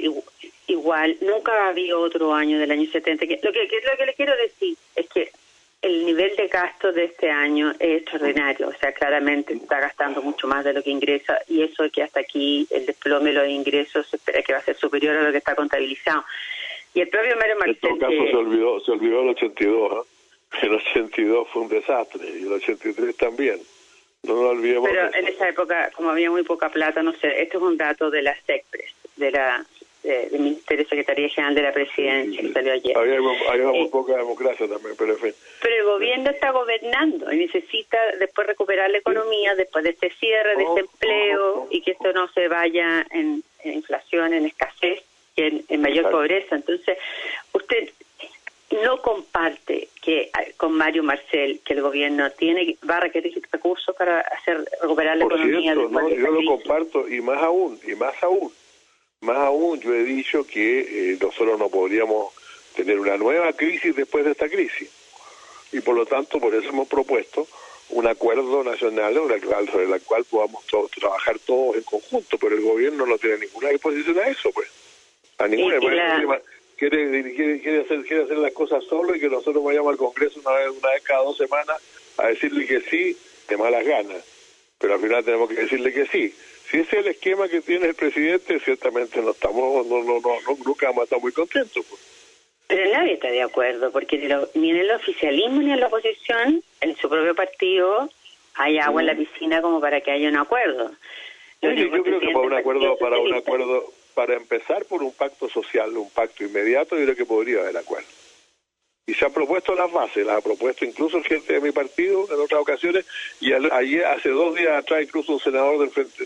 igual. 0.67 1.17
Nunca 1.21 1.53
ha 1.53 1.69
habido 1.69 2.01
otro 2.01 2.33
año 2.35 2.59
del 2.59 2.71
año 2.71 2.89
70. 2.91 3.25
lo, 3.25 3.31
que, 3.31 3.43
lo 3.43 3.97
que 3.97 4.07
le 4.07 4.15
quiero 4.15 4.37
decir 4.37 4.77
es 4.95 5.09
que 5.09 5.31
el 5.83 6.07
nivel 6.07 6.35
de 6.37 6.49
gasto 6.49 6.93
de 6.93 7.05
este 7.05 7.31
año 7.31 7.73
es 7.79 8.03
extraordinario, 8.03 8.69
o 8.69 8.73
sea, 8.73 8.93
claramente 8.93 9.55
está 9.55 9.79
gastando 9.79 10.21
mucho 10.23 10.49
más 10.49 10.65
de 10.65 10.73
lo 10.73 10.83
que 10.83 10.91
ingresa 10.91 11.39
y 11.47 11.63
eso 11.63 11.85
es 11.85 11.93
que 11.93 12.03
hasta 12.03 12.21
aquí 12.21 12.67
el 12.71 12.85
desplome 12.85 13.33
de 13.33 13.41
los 13.41 13.49
ingresos 13.49 14.09
se 14.09 14.17
espera 14.17 14.43
que 14.43 14.53
va 14.53 14.59
a 14.59 14.63
ser 14.63 14.77
superior 14.77 15.17
a 15.17 15.23
lo 15.23 15.31
que 15.31 15.39
está 15.39 15.55
contabilizado. 15.55 16.25
Y 16.95 17.01
el 17.01 17.09
propio 17.09 17.37
Mario 17.37 17.57
Marcel... 17.59 17.79
En 17.81 17.81
todo 17.81 17.99
caso 17.99 18.31
se 18.31 18.37
olvidó, 18.37 18.81
se 18.81 18.91
olvidó 18.91 19.23
el 19.23 19.29
82, 19.29 19.93
¿eh? 19.93 20.09
El 20.63 20.75
82 20.75 21.49
fue 21.53 21.63
un 21.63 21.69
desastre 21.69 22.27
y 22.27 22.43
el 22.43 22.53
83 22.53 23.17
también. 23.17 23.61
No 24.25 24.35
nos 24.35 24.51
olvidemos. 24.51 24.89
Pero 24.89 25.15
en 25.15 25.29
esa 25.29 25.49
época, 25.49 25.91
como 25.95 26.11
había 26.11 26.31
muy 26.31 26.43
poca 26.43 26.69
plata, 26.69 27.03
no 27.03 27.13
sé, 27.13 27.43
esto 27.43 27.59
es 27.59 27.65
un 27.65 27.77
dato 27.77 28.11
de 28.11 28.23
la 28.23 28.37
SECPRES, 28.47 28.95
de 29.17 29.31
la 29.31 29.67
del 30.03 30.41
Ministerio 30.41 30.85
de 30.85 30.89
Secretaría 30.89 31.29
General 31.29 31.55
de 31.55 31.63
la 31.63 31.73
Presidencia, 31.73 32.41
que 32.41 32.53
salió 32.53 32.73
ayer. 32.73 32.97
Había, 32.97 33.21
muy 33.21 33.81
eh, 33.81 33.89
poca 33.91 34.17
democracia 34.17 34.69
también, 34.69 34.95
pero 34.97 35.13
en 35.13 35.19
fin. 35.19 35.35
Pero 35.61 35.75
el 35.75 35.85
gobierno 35.85 36.31
está 36.31 36.51
gobernando 36.51 37.31
y 37.33 37.37
necesita 37.37 37.99
después 38.19 38.47
recuperar 38.47 38.91
la 38.91 38.99
economía, 38.99 39.55
después 39.55 39.85
de 39.85 39.91
este 39.91 40.11
cierre, 40.11 40.57
de 40.57 40.63
este 40.63 40.81
empleo, 40.81 41.67
y 41.71 41.83
que 41.83 41.91
esto 41.91 42.13
no 42.13 42.29
se 42.29 42.49
vaya 42.49 43.07
en 43.11 43.43
inflación, 43.65 44.33
en 44.33 44.47
escasez 44.47 45.03
en, 45.37 45.81
mayor 45.81 46.11
pobreza. 46.11 46.57
Entonces, 46.57 46.99
usted 47.53 47.91
no 48.77 49.01
comparte 49.01 49.89
que 50.03 50.31
ah, 50.33 50.43
con 50.57 50.73
Mario 50.73 51.03
Marcel 51.03 51.61
que 51.65 51.75
el 51.75 51.83
gobierno 51.83 52.31
tiene 52.33 52.77
va 52.89 52.99
a 52.99 53.01
requerir 53.01 53.41
recursos 53.51 53.95
para 53.97 54.21
hacer 54.21 54.65
recuperar 54.83 55.17
la 55.17 55.25
economía 55.25 55.75
cierto, 55.75 55.89
no, 55.89 56.09
yo 56.09 56.31
lo 56.31 56.45
comparto 56.45 57.09
y 57.09 57.21
más 57.21 57.43
aún 57.43 57.81
y 57.87 57.95
más 57.95 58.15
aún 58.23 58.53
más 59.21 59.37
aún 59.37 59.81
yo 59.81 59.95
he 59.95 60.05
dicho 60.05 60.47
que 60.47 61.13
eh, 61.13 61.19
nosotros 61.21 61.59
no 61.59 61.69
podríamos 61.69 62.33
tener 62.77 63.01
una 63.01 63.17
nueva 63.17 63.53
crisis 63.53 63.97
después 63.97 64.25
de 64.25 64.33
esta 64.33 64.49
crisis. 64.49 64.89
Y 65.73 65.81
por 65.81 65.97
lo 65.97 66.07
tanto 66.07 66.39
por 66.39 66.55
eso 66.55 66.69
hemos 66.69 66.89
propuesto 66.89 67.47
un 67.91 68.07
acuerdo 68.07 68.63
nacional 68.63 69.15
sobre 69.15 69.89
la 69.89 69.99
cual 69.99 70.25
podamos 70.25 70.65
trabajar 70.95 71.39
todos 71.41 71.77
en 71.77 71.83
conjunto 71.83 72.37
pero 72.39 72.55
el 72.55 72.63
gobierno 72.63 73.07
no 73.07 73.19
tiene 73.19 73.39
ninguna 73.39 73.71
disposición 73.71 74.19
a 74.19 74.29
eso 74.29 74.51
pues. 74.53 74.69
A 75.39 75.49
ninguna 75.49 75.79
quiere, 76.79 77.35
quiere, 77.35 77.61
quiere, 77.61 77.81
hacer, 77.83 78.05
quiere 78.05 78.23
hacer 78.23 78.39
las 78.39 78.53
cosas 78.53 78.85
solo 78.85 79.15
y 79.15 79.21
que 79.21 79.29
nosotros 79.29 79.63
vayamos 79.63 79.93
al 79.93 79.99
Congreso 79.99 80.41
una 80.41 80.53
vez, 80.53 80.69
una 80.71 80.91
vez 80.91 81.03
cada 81.03 81.25
dos 81.25 81.37
semanas 81.37 81.77
a 82.17 82.29
decirle 82.29 82.67
que 82.67 82.81
sí 82.83 83.17
de 83.49 83.57
malas 83.57 83.85
ganas. 83.85 84.25
Pero 84.79 84.95
al 84.95 85.01
final 85.01 85.25
tenemos 85.25 85.49
que 85.49 85.57
decirle 85.57 85.93
que 85.93 86.07
sí. 86.07 86.35
Si 86.71 86.79
ese 86.79 86.99
es 86.99 87.07
el 87.07 87.09
esquema 87.09 87.49
que 87.49 87.61
tiene 87.61 87.87
el 87.89 87.95
presidente, 87.95 88.61
ciertamente 88.61 89.21
no 89.21 89.31
estamos, 89.31 89.87
no, 89.87 90.05
no, 90.05 90.21
no, 90.21 90.57
nunca 90.65 90.87
vamos 90.87 91.03
a 91.03 91.05
estar 91.05 91.21
muy 91.21 91.33
contentos. 91.33 91.85
Pues. 91.89 92.01
Pero 92.69 92.91
nadie 92.93 93.15
está 93.15 93.31
de 93.31 93.43
acuerdo, 93.43 93.91
porque 93.91 94.19
ni, 94.55 94.71
en 94.71 94.77
el 94.77 94.91
oficialismo 94.91 95.63
ni 95.63 95.73
en 95.73 95.81
la 95.81 95.87
oposición, 95.87 96.63
en 96.83 96.97
su 96.97 97.09
propio 97.09 97.35
partido, 97.35 98.11
hay 98.55 98.79
agua 98.79 99.01
en 99.01 99.07
la 99.07 99.17
piscina 99.17 99.63
como 99.63 99.81
para 99.81 100.03
que 100.03 100.11
haya 100.11 100.29
un 100.29 100.37
acuerdo. 100.37 100.93
yo 101.63 101.91
creo 101.91 102.21
que 102.21 102.31
para 102.31 102.47
un 102.47 102.53
acuerdo, 102.53 102.99
para 102.99 103.19
un 103.19 103.35
acuerdo, 103.35 103.93
para 104.19 104.35
empezar 104.35 104.85
por 104.87 105.01
un 105.01 105.13
pacto 105.13 105.49
social, 105.49 105.97
un 105.97 106.11
pacto 106.11 106.43
inmediato, 106.43 106.97
yo 106.97 107.05
creo 107.05 107.15
que 107.15 107.25
podría 107.25 107.61
haber 107.61 107.77
acuerdo. 107.77 108.09
Y 109.07 109.15
se 109.15 109.25
han 109.25 109.33
propuesto 109.33 109.77
las 109.77 109.93
bases, 109.93 110.27
las 110.27 110.39
ha 110.39 110.41
propuesto 110.41 110.85
incluso 110.85 111.23
gente 111.23 111.53
de 111.53 111.61
mi 111.61 111.71
partido 111.71 112.27
en 112.29 112.41
otras 112.41 112.61
ocasiones, 112.61 113.07
y 113.39 113.53
ayer, 113.53 114.05
hace 114.07 114.31
dos 114.31 114.57
días 114.57 114.77
atrás, 114.77 115.05
incluso 115.05 115.35
un 115.35 115.39
senador 115.39 115.79
del 115.79 115.91
Frente, 115.91 116.25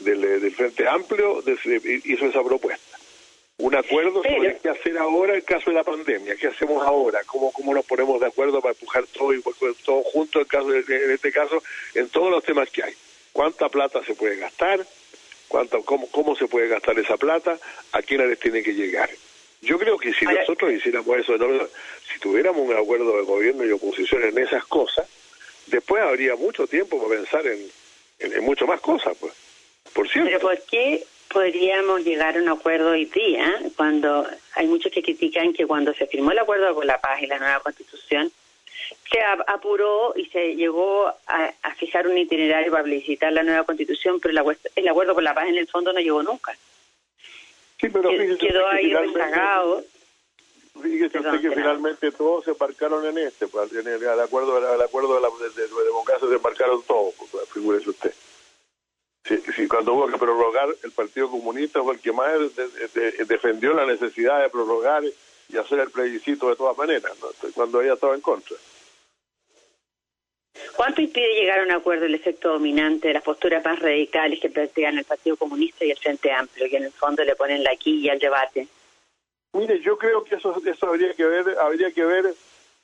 del, 0.00 0.20
del, 0.20 0.54
frente 0.54 0.86
Amplio 0.86 1.42
hizo 2.04 2.26
esa 2.26 2.44
propuesta. 2.44 2.98
Un 3.56 3.74
acuerdo 3.76 4.22
sobre 4.22 4.58
qué 4.58 4.68
hacer 4.68 4.98
ahora 4.98 5.36
en 5.36 5.40
caso 5.40 5.70
de 5.70 5.76
la 5.76 5.84
pandemia, 5.84 6.36
qué 6.36 6.48
hacemos 6.48 6.86
ahora, 6.86 7.20
cómo, 7.24 7.50
cómo 7.50 7.72
nos 7.72 7.86
ponemos 7.86 8.20
de 8.20 8.26
acuerdo 8.26 8.60
para 8.60 8.74
empujar 8.74 9.06
todo 9.06 9.32
y 9.32 9.40
todo 9.82 10.02
junto 10.02 10.40
en, 10.40 10.44
caso 10.44 10.70
en 10.70 11.10
este 11.10 11.32
caso 11.32 11.62
en 11.94 12.10
todos 12.10 12.30
los 12.30 12.44
temas 12.44 12.68
que 12.68 12.82
hay. 12.82 12.92
¿Cuánta 13.32 13.70
plata 13.70 14.04
se 14.04 14.14
puede 14.14 14.36
gastar? 14.36 14.86
Cuánto, 15.48 15.82
cómo, 15.84 16.08
cómo 16.10 16.36
se 16.36 16.46
puede 16.46 16.68
gastar 16.68 16.98
esa 16.98 17.16
plata, 17.16 17.58
a 17.92 18.02
quién 18.02 18.28
les 18.28 18.38
tiene 18.38 18.62
que 18.62 18.74
llegar. 18.74 19.10
Yo 19.62 19.78
creo 19.78 19.96
que 19.96 20.12
si 20.12 20.26
nosotros 20.26 20.72
hiciéramos 20.72 21.18
eso, 21.18 21.36
si 22.12 22.20
tuviéramos 22.20 22.68
un 22.68 22.76
acuerdo 22.76 23.16
de 23.16 23.22
gobierno 23.22 23.64
y 23.64 23.72
oposición 23.72 24.22
en 24.22 24.38
esas 24.38 24.64
cosas, 24.66 25.08
después 25.66 26.02
habría 26.02 26.36
mucho 26.36 26.66
tiempo 26.66 27.02
para 27.02 27.20
pensar 27.20 27.46
en, 27.46 27.70
en, 28.18 28.44
mucho 28.44 28.66
más 28.66 28.80
cosas, 28.80 29.16
pues. 29.18 29.32
Por 29.94 30.08
cierto. 30.08 30.28
Pero 30.28 30.40
¿por 30.40 30.60
qué 30.62 31.04
podríamos 31.28 32.04
llegar 32.04 32.36
a 32.36 32.42
un 32.42 32.48
acuerdo 32.48 32.90
hoy 32.90 33.06
día 33.06 33.60
cuando 33.76 34.26
hay 34.54 34.66
muchos 34.66 34.92
que 34.92 35.02
critican 35.02 35.52
que 35.52 35.66
cuando 35.66 35.94
se 35.94 36.06
firmó 36.06 36.32
el 36.32 36.38
acuerdo 36.38 36.74
con 36.74 36.86
la 36.86 37.00
paz 37.00 37.22
y 37.22 37.26
la 37.26 37.38
nueva 37.38 37.60
constitución, 37.60 38.30
se 39.10 39.20
apuró 39.46 40.14
y 40.16 40.26
se 40.26 40.56
llegó 40.56 41.06
a, 41.26 41.74
fijar 41.78 42.06
un 42.06 42.18
itinerario 42.18 42.72
para 42.72 42.82
visitar 42.84 43.32
la 43.32 43.42
nueva 43.42 43.64
constitución, 43.64 44.20
pero 44.20 44.32
el, 44.76 44.88
acuerdo 44.88 45.14
por 45.14 45.22
la 45.22 45.34
paz 45.34 45.48
en 45.48 45.58
el 45.58 45.68
fondo 45.68 45.92
no 45.92 46.00
llegó 46.00 46.22
nunca. 46.22 46.56
Sí, 47.80 47.88
pero 47.88 48.10
quedó 48.38 48.68
ahí 48.68 48.92
rezagado. 48.92 49.84
Fíjese 50.82 51.18
usted 51.18 51.40
que 51.40 51.50
finalmente 51.52 52.10
todos 52.10 52.44
se 52.44 52.50
embarcaron 52.50 53.06
en 53.06 53.18
este, 53.18 53.46
pues, 53.46 53.72
en 53.72 53.86
el, 53.86 54.08
al 54.08 54.20
acuerdo, 54.20 54.56
al 54.56 54.82
acuerdo 54.82 55.14
de 55.14 55.20
la 55.20 55.28
de, 55.28 55.62
de, 55.62 55.84
democracia 55.84 56.28
se 56.28 56.34
embarcaron 56.34 56.82
todos, 56.82 57.14
pues, 57.30 57.48
figúrese 57.50 57.90
usted. 57.90 58.12
Sí, 59.24 59.40
sí, 59.56 59.68
cuando 59.68 59.94
hubo 59.94 60.06
que 60.08 60.18
prorrogar, 60.18 60.68
el 60.82 60.90
Partido 60.90 61.30
Comunista 61.30 61.82
fue 61.82 61.94
el 61.94 62.00
que 62.00 62.12
más 62.12 62.32
defendió 63.26 63.72
la 63.72 63.86
necesidad 63.86 64.42
de 64.42 64.50
prorrogar 64.50 65.02
y 65.54 65.58
hacer 65.58 65.80
el 65.80 65.90
plebiscito 65.90 66.48
de 66.48 66.56
todas 66.56 66.76
maneras, 66.76 67.12
cuando 67.54 67.80
ella 67.80 67.94
estaba 67.94 68.14
en 68.14 68.20
contra. 68.20 68.56
¿Cuánto 70.76 71.00
impide 71.00 71.34
llegar 71.34 71.60
a 71.60 71.62
un 71.64 71.70
acuerdo 71.70 72.06
el 72.06 72.14
efecto 72.14 72.50
dominante 72.50 73.08
de 73.08 73.14
las 73.14 73.22
posturas 73.22 73.64
más 73.64 73.78
radicales 73.78 74.40
que 74.40 74.50
plantean 74.50 74.98
el 74.98 75.04
Partido 75.04 75.36
Comunista 75.36 75.84
y 75.84 75.90
el 75.90 75.98
Frente 75.98 76.32
Amplio, 76.32 76.68
que 76.68 76.76
en 76.76 76.84
el 76.84 76.92
fondo 76.92 77.24
le 77.24 77.36
ponen 77.36 77.62
la 77.62 77.76
quilla 77.76 78.12
al 78.12 78.18
debate? 78.18 78.68
Mire, 79.52 79.80
yo 79.80 79.96
creo 79.96 80.24
que 80.24 80.34
eso 80.34 80.60
eso 80.64 80.86
habría 80.86 81.14
que 81.14 81.24
ver, 81.24 81.56
habría 81.58 81.90
que 81.92 82.04
ver, 82.04 82.34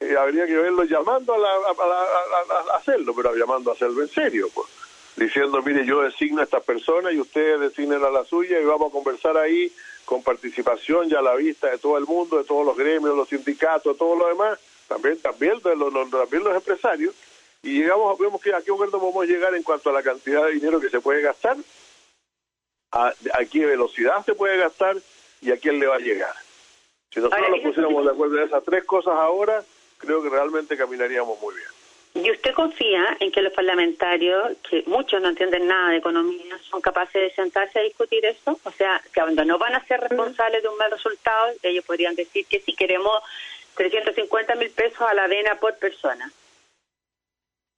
eh, 0.01 0.15
habría 0.17 0.47
que 0.47 0.57
verlo 0.57 0.85
llamando 0.85 1.35
a, 1.35 1.39
la, 1.39 1.49
a, 1.49 2.77
hacerlo, 2.77 3.13
pero 3.15 3.35
llamando 3.35 3.71
a 3.71 3.75
hacerlo 3.75 4.03
en 4.03 4.09
serio, 4.09 4.49
pues 4.55 4.69
diciendo, 5.17 5.61
mire, 5.63 5.85
yo 5.85 6.03
designo 6.03 6.41
a 6.41 6.45
esta 6.45 6.61
persona 6.61 7.11
y 7.13 7.19
ustedes 7.19 7.61
designen 7.61 8.05
a 8.05 8.11
la 8.11 8.25
suya 8.25 8.61
y 8.61 8.65
vamos 8.65 8.89
a 8.89 8.93
conversar 8.93 9.37
ahí 9.37 9.73
con 10.11 10.25
participación 10.25 11.09
ya 11.09 11.21
a 11.21 11.23
la 11.23 11.37
vista 11.37 11.71
de 11.71 11.79
todo 11.79 11.97
el 11.97 12.05
mundo, 12.05 12.37
de 12.37 12.43
todos 12.43 12.67
los 12.67 12.77
gremios, 12.77 13.17
los 13.17 13.29
sindicatos, 13.29 13.97
todo 13.97 14.17
lo 14.17 14.27
demás, 14.27 14.59
también 14.89 15.17
también 15.21 15.61
de 15.63 15.77
los, 15.77 15.93
también 16.11 16.43
los 16.43 16.57
empresarios, 16.57 17.15
y 17.63 17.79
llegamos, 17.79 18.19
vemos 18.19 18.41
que 18.41 18.53
a 18.53 18.61
qué 18.61 18.73
acuerdo 18.73 18.99
podemos 18.99 19.25
llegar 19.27 19.55
en 19.55 19.63
cuanto 19.63 19.89
a 19.89 19.93
la 19.93 20.03
cantidad 20.03 20.45
de 20.47 20.55
dinero 20.55 20.81
que 20.81 20.91
se 20.91 21.01
puede 21.01 21.23
gastar, 21.23 21.57
a, 22.91 23.15
a 23.35 23.45
qué 23.45 23.65
velocidad 23.65 24.25
se 24.25 24.35
puede 24.35 24.57
gastar 24.57 24.97
y 25.43 25.53
a 25.53 25.57
quién 25.59 25.79
le 25.79 25.87
va 25.87 25.95
a 25.95 26.01
llegar. 26.01 26.35
Si 27.15 27.21
nosotros 27.21 27.49
nos 27.49 27.61
pusiéramos 27.61 28.05
de 28.05 28.11
acuerdo 28.11 28.39
en 28.39 28.49
esas 28.49 28.65
tres 28.65 28.83
cosas 28.83 29.15
ahora, 29.15 29.63
creo 29.99 30.21
que 30.25 30.29
realmente 30.29 30.77
caminaríamos 30.77 31.41
muy 31.41 31.55
bien. 31.55 31.69
¿Y 32.23 32.31
usted 32.31 32.53
confía 32.53 33.17
en 33.21 33.33
que 33.33 33.41
los 33.41 33.53
parlamentarios, 33.53 34.57
que 34.69 34.83
muchos 34.87 35.23
no 35.23 35.29
entienden 35.29 35.67
nada 35.67 35.91
de 35.91 35.97
economía, 35.97 36.59
son 36.71 36.81
capaces 36.81 37.23
de 37.23 37.31
sentarse 37.35 37.79
a 37.79 37.83
discutir 37.83 38.25
esto? 38.27 38.59
O 38.65 38.71
sea, 38.73 39.01
que 39.13 39.21
cuando 39.21 39.45
no 39.45 39.59
van 39.59 39.75
a 39.75 39.85
ser 39.87 40.01
responsables 40.01 40.63
de 40.63 40.69
un 40.69 40.77
mal 40.77 40.91
resultado, 40.91 41.53
ellos 41.63 41.85
podrían 41.85 42.15
decir 42.15 42.45
que 42.47 42.61
si 42.61 42.75
queremos 42.75 43.23
350 43.75 44.55
mil 44.57 44.71
pesos 44.71 45.01
a 45.01 45.15
la 45.15 45.25
avena 45.25 45.55
por 45.59 45.79
persona. 45.79 46.31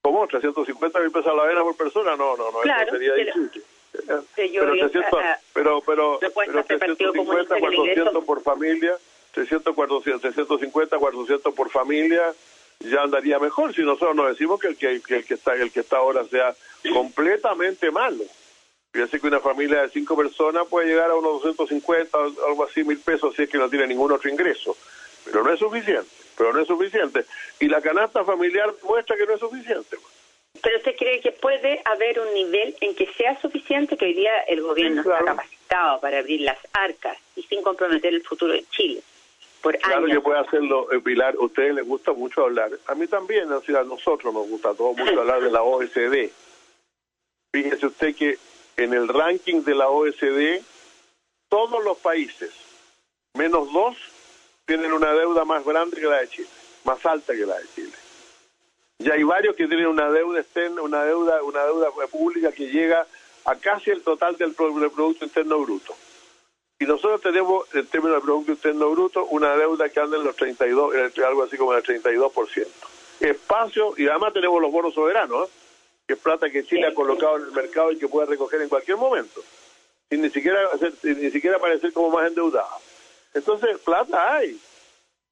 ¿Cómo? 0.03 0.27
¿350 0.27 1.01
mil 1.01 1.13
pesos 1.13 1.27
a 1.29 1.35
la 1.35 1.43
avena 1.45 1.63
por 1.63 1.77
persona? 1.77 2.17
No, 2.17 2.37
no, 2.37 2.51
no, 2.51 2.59
claro, 2.61 2.83
eso 2.83 2.93
sería 2.93 3.15
difícil. 3.15 3.63
Pero, 3.93 4.25
pero, 4.35 5.83
pero, 5.83 5.83
pero, 5.85 6.19
pero 6.35 6.65
350, 6.65 7.59
400 7.61 8.25
por 8.25 8.43
familia, 8.43 8.97
300, 9.33 9.75
400, 9.75 10.21
350, 10.21 10.99
400 10.99 11.55
por 11.55 11.71
familia, 11.71 12.33
ya 12.85 13.03
andaría 13.03 13.39
mejor 13.39 13.75
si 13.75 13.83
nosotros 13.83 14.15
nos 14.17 14.29
decimos 14.29 14.61
que 14.61 14.69
el 14.69 14.77
que, 14.77 14.91
el 14.91 15.03
que 15.03 15.35
está 15.35 15.55
el 15.55 15.71
que 15.71 15.81
está 15.81 15.99
ahora 15.99 16.25
sea 16.25 16.55
completamente 16.93 17.91
malo. 17.91 18.25
Fíjense 18.93 19.21
que 19.21 19.27
una 19.27 19.41
familia 19.41 19.83
de 19.83 19.89
cinco 19.89 20.17
personas 20.17 20.67
puede 20.69 20.89
llegar 20.89 21.11
a 21.11 21.15
unos 21.15 21.43
250, 21.43 22.19
algo 22.19 22.65
así, 22.65 22.85
mil 22.85 22.99
pesos 22.99 23.35
si 23.35 23.45
es 23.45 23.49
que 23.49 23.57
no 23.57 23.71
tiene 23.71 23.87
ningún 23.87 24.13
otro 24.13 24.29
ingreso. 24.29 24.77
Pero 25.25 25.43
no 25.43 25.53
es 25.53 25.59
suficiente, 25.59 26.11
pero 26.37 26.53
no 26.53 26.61
es 26.61 26.67
suficiente. 26.67 27.25
Y 27.59 27.69
la 27.69 27.81
canasta 27.81 28.25
familiar 28.25 28.75
muestra 28.83 29.17
que 29.17 29.25
no 29.25 29.35
es 29.35 29.41
suficiente. 29.41 29.97
¿Pero 30.61 30.77
usted 30.77 30.95
cree 30.97 31.21
que 31.21 31.33
puede 31.33 31.81
haber 31.87 32.21
un 32.21 32.35
nivel 32.35 32.77
en 32.81 32.95
que 32.95 33.07
sea 33.17 33.41
suficiente 33.41 33.97
que 33.97 34.05
hoy 34.05 34.15
día 34.15 34.43
el 34.49 34.61
gobierno 34.61 35.01
está 35.01 35.25
capacitado 35.25 36.01
para 36.01 36.19
abrir 36.19 36.43
las 36.43 36.59
arcas 36.75 37.17
y 37.35 37.43
sin 37.45 37.63
comprometer 37.63 38.13
el 38.13 38.23
futuro 38.23 38.53
de 38.53 38.65
Chile? 38.71 39.03
Claro 39.63 40.07
que 40.07 40.21
puede 40.21 40.41
hacerlo, 40.41 40.93
eh, 40.93 41.01
Pilar. 41.01 41.35
A 41.35 41.45
ustedes 41.45 41.75
les 41.75 41.87
gusta 41.87 42.13
mucho 42.13 42.43
hablar. 42.43 42.71
A 42.87 42.95
mí 42.95 43.07
también, 43.07 43.51
o 43.53 43.57
a 43.57 43.85
nosotros 43.85 44.35
nos 44.35 44.49
gusta 44.49 44.75
todo 44.75 44.93
mucho 44.93 45.21
hablar 45.21 45.43
de 45.43 45.51
la 45.51 45.63
OSD. 45.63 46.31
Fíjese 47.53 47.87
usted 47.87 48.15
que 48.15 48.39
en 48.77 48.95
el 48.95 49.09
ranking 49.09 49.63
de 49.63 49.75
la 49.75 49.89
OSD, 49.89 50.63
todos 51.49 51.85
los 51.85 51.99
países, 51.99 52.51
menos 53.35 53.73
dos, 53.73 53.97
tienen 54.65 54.93
una 54.93 55.13
deuda 55.13 55.45
más 55.45 55.65
grande 55.65 56.01
que 56.01 56.07
la 56.07 56.21
de 56.21 56.29
Chile, 56.29 56.49
más 56.85 57.05
alta 57.05 57.35
que 57.35 57.47
la 57.47 57.59
de 57.59 57.67
Chile. 57.75 57.93
Y 58.99 59.11
hay 59.11 59.23
varios 59.23 59.57
que 59.57 59.67
tienen 59.67 59.87
una 59.87 60.11
deuda 60.11 60.41
externa, 60.41 60.83
una 60.83 61.05
deuda, 61.05 61.43
una 61.43 61.65
deuda 61.65 61.91
pública 62.11 62.53
que 62.53 62.69
llega 62.69 63.07
a 63.45 63.57
casi 63.57 63.91
el 63.91 64.03
total 64.03 64.37
del 64.37 64.55
Producto 64.55 65.25
Interno 65.25 65.59
Bruto. 65.59 65.95
Y 66.83 66.85
nosotros 66.85 67.21
tenemos, 67.21 67.73
en 67.77 67.87
términos 67.87 68.17
de 68.17 68.23
Producto 68.23 68.51
Interno 68.51 68.91
Bruto, 68.91 69.25
una 69.27 69.57
deuda 69.57 69.89
que 69.89 70.01
anda 70.01 70.17
en 70.17 70.25
los 70.25 70.35
32, 70.35 71.17
algo 71.25 71.45
así 71.45 71.57
como 71.57 71.73
en 71.73 71.79
el 71.79 71.85
32%. 71.85 72.67
Espacio, 73.21 73.95
y 73.97 74.09
además 74.09 74.33
tenemos 74.33 74.61
los 74.61 74.73
bonos 74.73 74.93
soberanos, 74.93 75.49
¿eh? 75.49 75.53
que 76.09 76.15
es 76.15 76.19
plata 76.19 76.51
que 76.51 76.65
Chile 76.65 76.89
ha 76.89 76.95
colocado 76.95 77.37
en 77.37 77.45
el 77.45 77.53
mercado 77.53 77.93
y 77.93 77.99
que 77.99 78.09
puede 78.09 78.27
recoger 78.27 78.63
en 78.63 78.69
cualquier 78.69 78.97
momento, 78.97 79.45
sin 80.11 80.23
ni 80.23 80.31
siquiera, 80.31 80.59
ni 81.05 81.31
siquiera 81.31 81.61
parecer 81.61 81.93
como 81.93 82.11
más 82.11 82.27
endeudada. 82.27 82.77
Entonces, 83.33 83.79
plata 83.79 84.35
hay. 84.35 84.59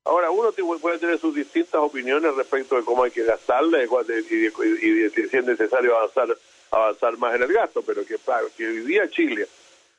Ahora, 0.04 0.30
uno 0.30 0.52
puede 0.80 0.98
tener 0.98 1.18
sus 1.18 1.34
distintas 1.34 1.80
opiniones 1.80 2.32
respecto 2.36 2.76
de 2.76 2.84
cómo 2.84 3.02
hay 3.02 3.10
que 3.10 3.24
gastarla 3.24 3.82
y, 3.82 3.86
y, 3.86 5.10
si 5.10 5.36
es 5.36 5.44
necesario 5.44 5.96
avanzar 5.96 6.28
avanzar 6.70 7.18
más 7.18 7.34
en 7.34 7.42
el 7.42 7.52
gasto, 7.52 7.82
pero 7.82 8.06
que, 8.06 8.16
que 8.56 8.66
hoy 8.68 8.80
día 8.82 9.10
Chile 9.10 9.48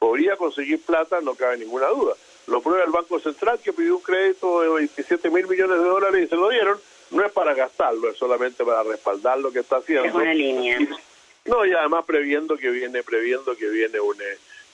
podría 0.02 0.36
conseguir 0.36 0.82
plata, 0.84 1.22
no 1.22 1.36
cabe 1.36 1.60
ninguna 1.60 1.86
duda. 1.90 2.16
Lo 2.48 2.60
prueba 2.60 2.84
el 2.84 2.90
Banco 2.90 3.20
Central 3.20 3.60
que 3.64 3.72
pidió 3.72 3.98
un 3.98 4.02
crédito 4.02 4.62
de 4.62 4.70
27 4.70 5.30
mil 5.30 5.48
millones 5.48 5.78
de 5.78 5.86
dólares 5.86 6.26
y 6.26 6.28
se 6.28 6.36
lo 6.36 6.50
dieron. 6.50 6.80
No 7.12 7.24
es 7.24 7.32
para 7.32 7.54
gastarlo, 7.54 8.10
es 8.10 8.18
solamente 8.18 8.66
para 8.66 8.82
respaldar 8.82 9.38
lo 9.38 9.52
que 9.52 9.60
está 9.60 9.76
haciendo. 9.76 10.08
Es 10.08 10.16
una 10.16 10.34
línea. 10.34 10.80
no, 11.46 11.68
y 11.68 11.74
además 11.74 12.04
previendo 12.08 12.58
que 12.58 12.72
viene, 12.72 13.04
previendo 13.04 13.56
que 13.56 13.70
viene 13.70 14.00
un 14.00 14.18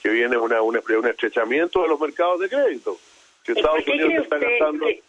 que 0.02 0.10
viene 0.10 0.38
una, 0.38 0.62
un, 0.62 0.78
estrechamiento 0.78 1.82
de 1.82 1.90
los 1.90 2.00
mercados 2.00 2.40
de 2.40 2.48
crédito. 2.48 2.98
Si 3.46 3.52
Estados 3.52 3.86
Unidos 3.86 4.14
está 4.24 4.38
gastando 4.38 4.86
que 4.86 5.04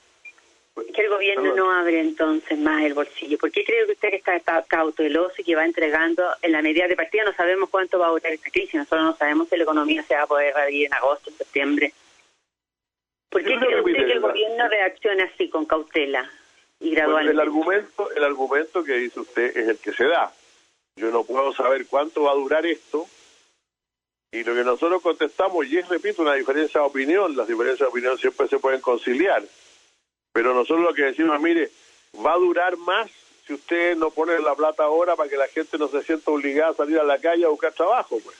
el 0.80 1.08
gobierno 1.08 1.54
no 1.54 1.70
abre 1.70 2.00
entonces 2.00 2.58
más 2.58 2.84
el 2.84 2.94
bolsillo? 2.94 3.38
¿Por 3.38 3.50
qué 3.50 3.64
cree 3.64 3.86
que 3.86 3.92
usted 3.92 4.14
está, 4.14 4.36
está, 4.36 4.62
cauteloso 4.62 5.34
y 5.38 5.44
que 5.44 5.54
va 5.54 5.64
entregando 5.64 6.24
en 6.42 6.52
la 6.52 6.62
medida 6.62 6.86
de 6.86 6.96
partida? 6.96 7.24
No 7.24 7.32
sabemos 7.32 7.70
cuánto 7.70 7.98
va 7.98 8.08
a 8.08 8.10
durar 8.10 8.32
esta 8.32 8.50
crisis, 8.50 8.74
nosotros 8.74 9.04
no 9.04 9.16
sabemos 9.16 9.48
si 9.48 9.56
la 9.56 9.64
economía 9.64 10.02
se 10.02 10.14
va 10.14 10.22
a 10.22 10.26
poder 10.26 10.56
abrir 10.56 10.86
en 10.86 10.94
agosto, 10.94 11.30
en 11.30 11.36
septiembre. 11.36 11.92
¿Por 13.30 13.44
qué 13.44 13.56
cree 13.56 13.80
usted 13.80 14.06
que 14.06 14.12
el 14.12 14.20
gobierno 14.20 14.68
reacciona 14.68 15.24
así, 15.24 15.48
con 15.48 15.66
cautela 15.66 16.30
y 16.80 16.90
gradualmente? 16.90 17.32
el, 17.32 17.40
argumento, 17.40 18.10
el 18.12 18.24
argumento 18.24 18.84
que 18.84 18.94
dice 18.94 19.20
usted 19.20 19.56
es 19.56 19.68
el 19.68 19.78
que 19.78 19.92
se 19.92 20.04
da. 20.04 20.32
Yo 20.96 21.10
no 21.10 21.24
puedo 21.24 21.52
saber 21.52 21.86
cuánto 21.86 22.22
va 22.24 22.32
a 22.32 22.36
durar 22.36 22.66
esto, 22.66 23.06
y 24.30 24.44
lo 24.44 24.54
que 24.54 24.62
nosotros 24.62 25.00
contestamos, 25.00 25.66
y 25.66 25.78
es, 25.78 25.88
repito, 25.88 26.20
una 26.20 26.34
diferencia 26.34 26.80
de 26.80 26.86
opinión, 26.86 27.34
las 27.34 27.48
diferencias 27.48 27.80
de 27.80 27.86
opinión 27.86 28.18
siempre 28.18 28.46
se 28.46 28.58
pueden 28.58 28.80
conciliar. 28.80 29.42
Pero 30.38 30.54
nosotros 30.54 30.84
lo 30.84 30.94
que 30.94 31.02
decimos, 31.02 31.40
mire, 31.40 31.68
va 32.24 32.34
a 32.34 32.38
durar 32.38 32.76
más 32.76 33.10
si 33.44 33.54
usted 33.54 33.96
no 33.96 34.12
pone 34.12 34.38
la 34.38 34.54
plata 34.54 34.84
ahora 34.84 35.16
para 35.16 35.28
que 35.28 35.36
la 35.36 35.48
gente 35.48 35.76
no 35.78 35.88
se 35.88 36.00
sienta 36.04 36.30
obligada 36.30 36.70
a 36.70 36.74
salir 36.74 36.96
a 37.00 37.02
la 37.02 37.18
calle 37.18 37.44
a 37.44 37.48
buscar 37.48 37.72
trabajo, 37.72 38.20
pues. 38.22 38.36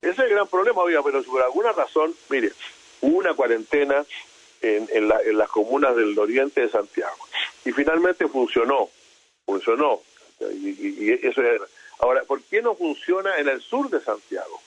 Ese 0.00 0.12
es 0.12 0.18
el 0.20 0.28
gran 0.28 0.46
problema, 0.46 0.80
pero 1.02 1.24
por 1.24 1.42
alguna 1.42 1.72
razón, 1.72 2.14
mire, 2.28 2.52
hubo 3.00 3.16
una 3.18 3.34
cuarentena 3.34 4.06
en, 4.62 4.88
en, 4.92 5.08
la, 5.08 5.20
en 5.22 5.38
las 5.38 5.48
comunas 5.48 5.96
del 5.96 6.16
oriente 6.16 6.60
de 6.60 6.68
Santiago 6.68 7.18
y 7.64 7.72
finalmente 7.72 8.28
funcionó, 8.28 8.90
funcionó. 9.44 10.02
Y, 10.52 11.14
eso 11.26 11.42
es. 11.42 11.62
Ahora, 11.98 12.22
¿por 12.22 12.42
qué 12.44 12.62
no 12.62 12.76
funciona 12.76 13.38
en 13.38 13.48
el 13.48 13.60
sur 13.60 13.90
de 13.90 14.00
Santiago? 14.00 14.62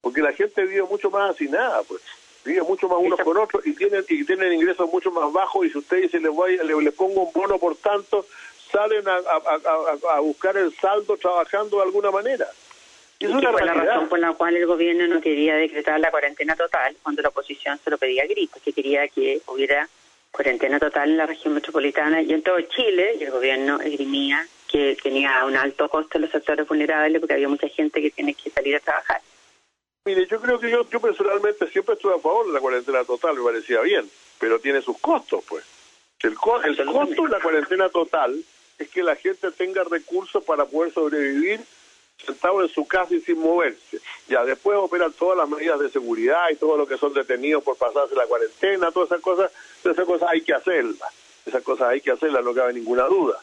Porque 0.00 0.20
la 0.20 0.32
gente 0.32 0.62
vive 0.64 0.84
mucho 0.84 1.10
más 1.10 1.40
nada, 1.40 1.82
pues 1.82 2.00
viven 2.44 2.64
mucho 2.64 2.88
más 2.88 2.98
unos 3.00 3.20
con 3.20 3.36
otros 3.36 3.66
y 3.66 3.72
tienen 3.74 4.04
y 4.08 4.24
tienen 4.24 4.52
ingresos 4.52 4.90
mucho 4.90 5.10
más 5.10 5.32
bajos 5.32 5.66
y 5.66 5.70
si 5.70 5.78
usted 5.78 6.02
dice 6.02 6.20
les 6.20 6.30
voy 6.30 6.56
le, 6.56 6.92
pongo 6.92 7.22
un 7.22 7.32
bono 7.32 7.58
por 7.58 7.76
tanto 7.76 8.26
salen 8.70 9.06
a, 9.06 9.16
a, 9.16 10.16
a, 10.16 10.20
buscar 10.20 10.56
el 10.56 10.74
saldo 10.74 11.16
trabajando 11.18 11.76
de 11.76 11.82
alguna 11.82 12.10
manera. 12.10 12.46
Y 13.18 13.26
es 13.26 13.30
una 13.30 13.52
fue 13.52 13.66
la 13.66 13.74
razón 13.74 14.08
por 14.08 14.18
la 14.18 14.32
cual 14.32 14.56
el 14.56 14.66
gobierno 14.66 15.06
no 15.06 15.20
quería 15.20 15.54
decretar 15.56 16.00
la 16.00 16.10
cuarentena 16.10 16.56
total 16.56 16.96
cuando 17.02 17.20
la 17.20 17.28
oposición 17.28 17.78
se 17.84 17.90
lo 17.90 17.98
pedía 17.98 18.22
a 18.22 18.26
gritos 18.26 18.62
que 18.62 18.72
quería 18.72 19.06
que 19.08 19.42
hubiera 19.46 19.88
cuarentena 20.30 20.80
total 20.80 21.10
en 21.10 21.18
la 21.18 21.26
región 21.26 21.52
metropolitana 21.52 22.22
y 22.22 22.32
en 22.32 22.42
todo 22.42 22.58
Chile 22.62 23.16
y 23.20 23.24
el 23.24 23.30
gobierno 23.30 23.78
esgrimía 23.80 24.46
que 24.66 24.96
tenía 25.00 25.44
un 25.44 25.54
alto 25.54 25.90
costo 25.90 26.16
en 26.16 26.22
los 26.22 26.30
sectores 26.30 26.66
vulnerables 26.66 27.20
porque 27.20 27.34
había 27.34 27.48
mucha 27.48 27.68
gente 27.68 28.00
que 28.00 28.10
tiene 28.10 28.32
que 28.32 28.48
salir 28.48 28.74
a 28.74 28.80
trabajar 28.80 29.20
Mire, 30.04 30.26
yo 30.26 30.40
creo 30.40 30.58
que 30.58 30.68
yo, 30.68 30.88
yo 30.90 31.00
personalmente 31.00 31.68
siempre 31.68 31.94
estuve 31.94 32.14
a 32.14 32.18
favor 32.18 32.46
de 32.46 32.52
la 32.52 32.60
cuarentena 32.60 33.04
total, 33.04 33.36
me 33.36 33.44
parecía 33.44 33.80
bien, 33.82 34.10
pero 34.38 34.58
tiene 34.58 34.82
sus 34.82 34.98
costos, 34.98 35.44
pues. 35.48 35.64
El, 36.22 36.30
el 36.30 36.86
costo 36.86 37.22
de 37.22 37.28
la 37.28 37.40
cuarentena 37.40 37.88
total 37.88 38.44
es 38.78 38.88
que 38.88 39.02
la 39.02 39.16
gente 39.16 39.50
tenga 39.52 39.84
recursos 39.84 40.42
para 40.44 40.64
poder 40.66 40.92
sobrevivir 40.92 41.60
sentado 42.24 42.62
en 42.62 42.68
su 42.68 42.86
casa 42.86 43.14
y 43.14 43.20
sin 43.20 43.38
moverse. 43.38 44.00
Ya 44.28 44.44
después 44.44 44.78
operan 44.78 45.12
todas 45.12 45.36
las 45.36 45.48
medidas 45.48 45.80
de 45.80 45.90
seguridad 45.90 46.50
y 46.50 46.56
todo 46.56 46.76
lo 46.76 46.86
que 46.86 46.98
son 46.98 47.12
detenidos 47.12 47.62
por 47.62 47.76
pasarse 47.76 48.14
la 48.14 48.26
cuarentena, 48.26 48.92
todas 48.92 49.10
esas 49.10 49.20
cosas, 49.20 49.50
todas 49.82 49.96
esas 49.96 50.06
cosas 50.06 50.28
hay 50.30 50.42
que 50.42 50.54
hacerlas. 50.54 51.12
Esas 51.44 51.62
cosas 51.62 51.88
hay 51.88 52.00
que 52.00 52.12
hacerlas, 52.12 52.44
no 52.44 52.54
cabe 52.54 52.72
ninguna 52.72 53.04
duda. 53.04 53.38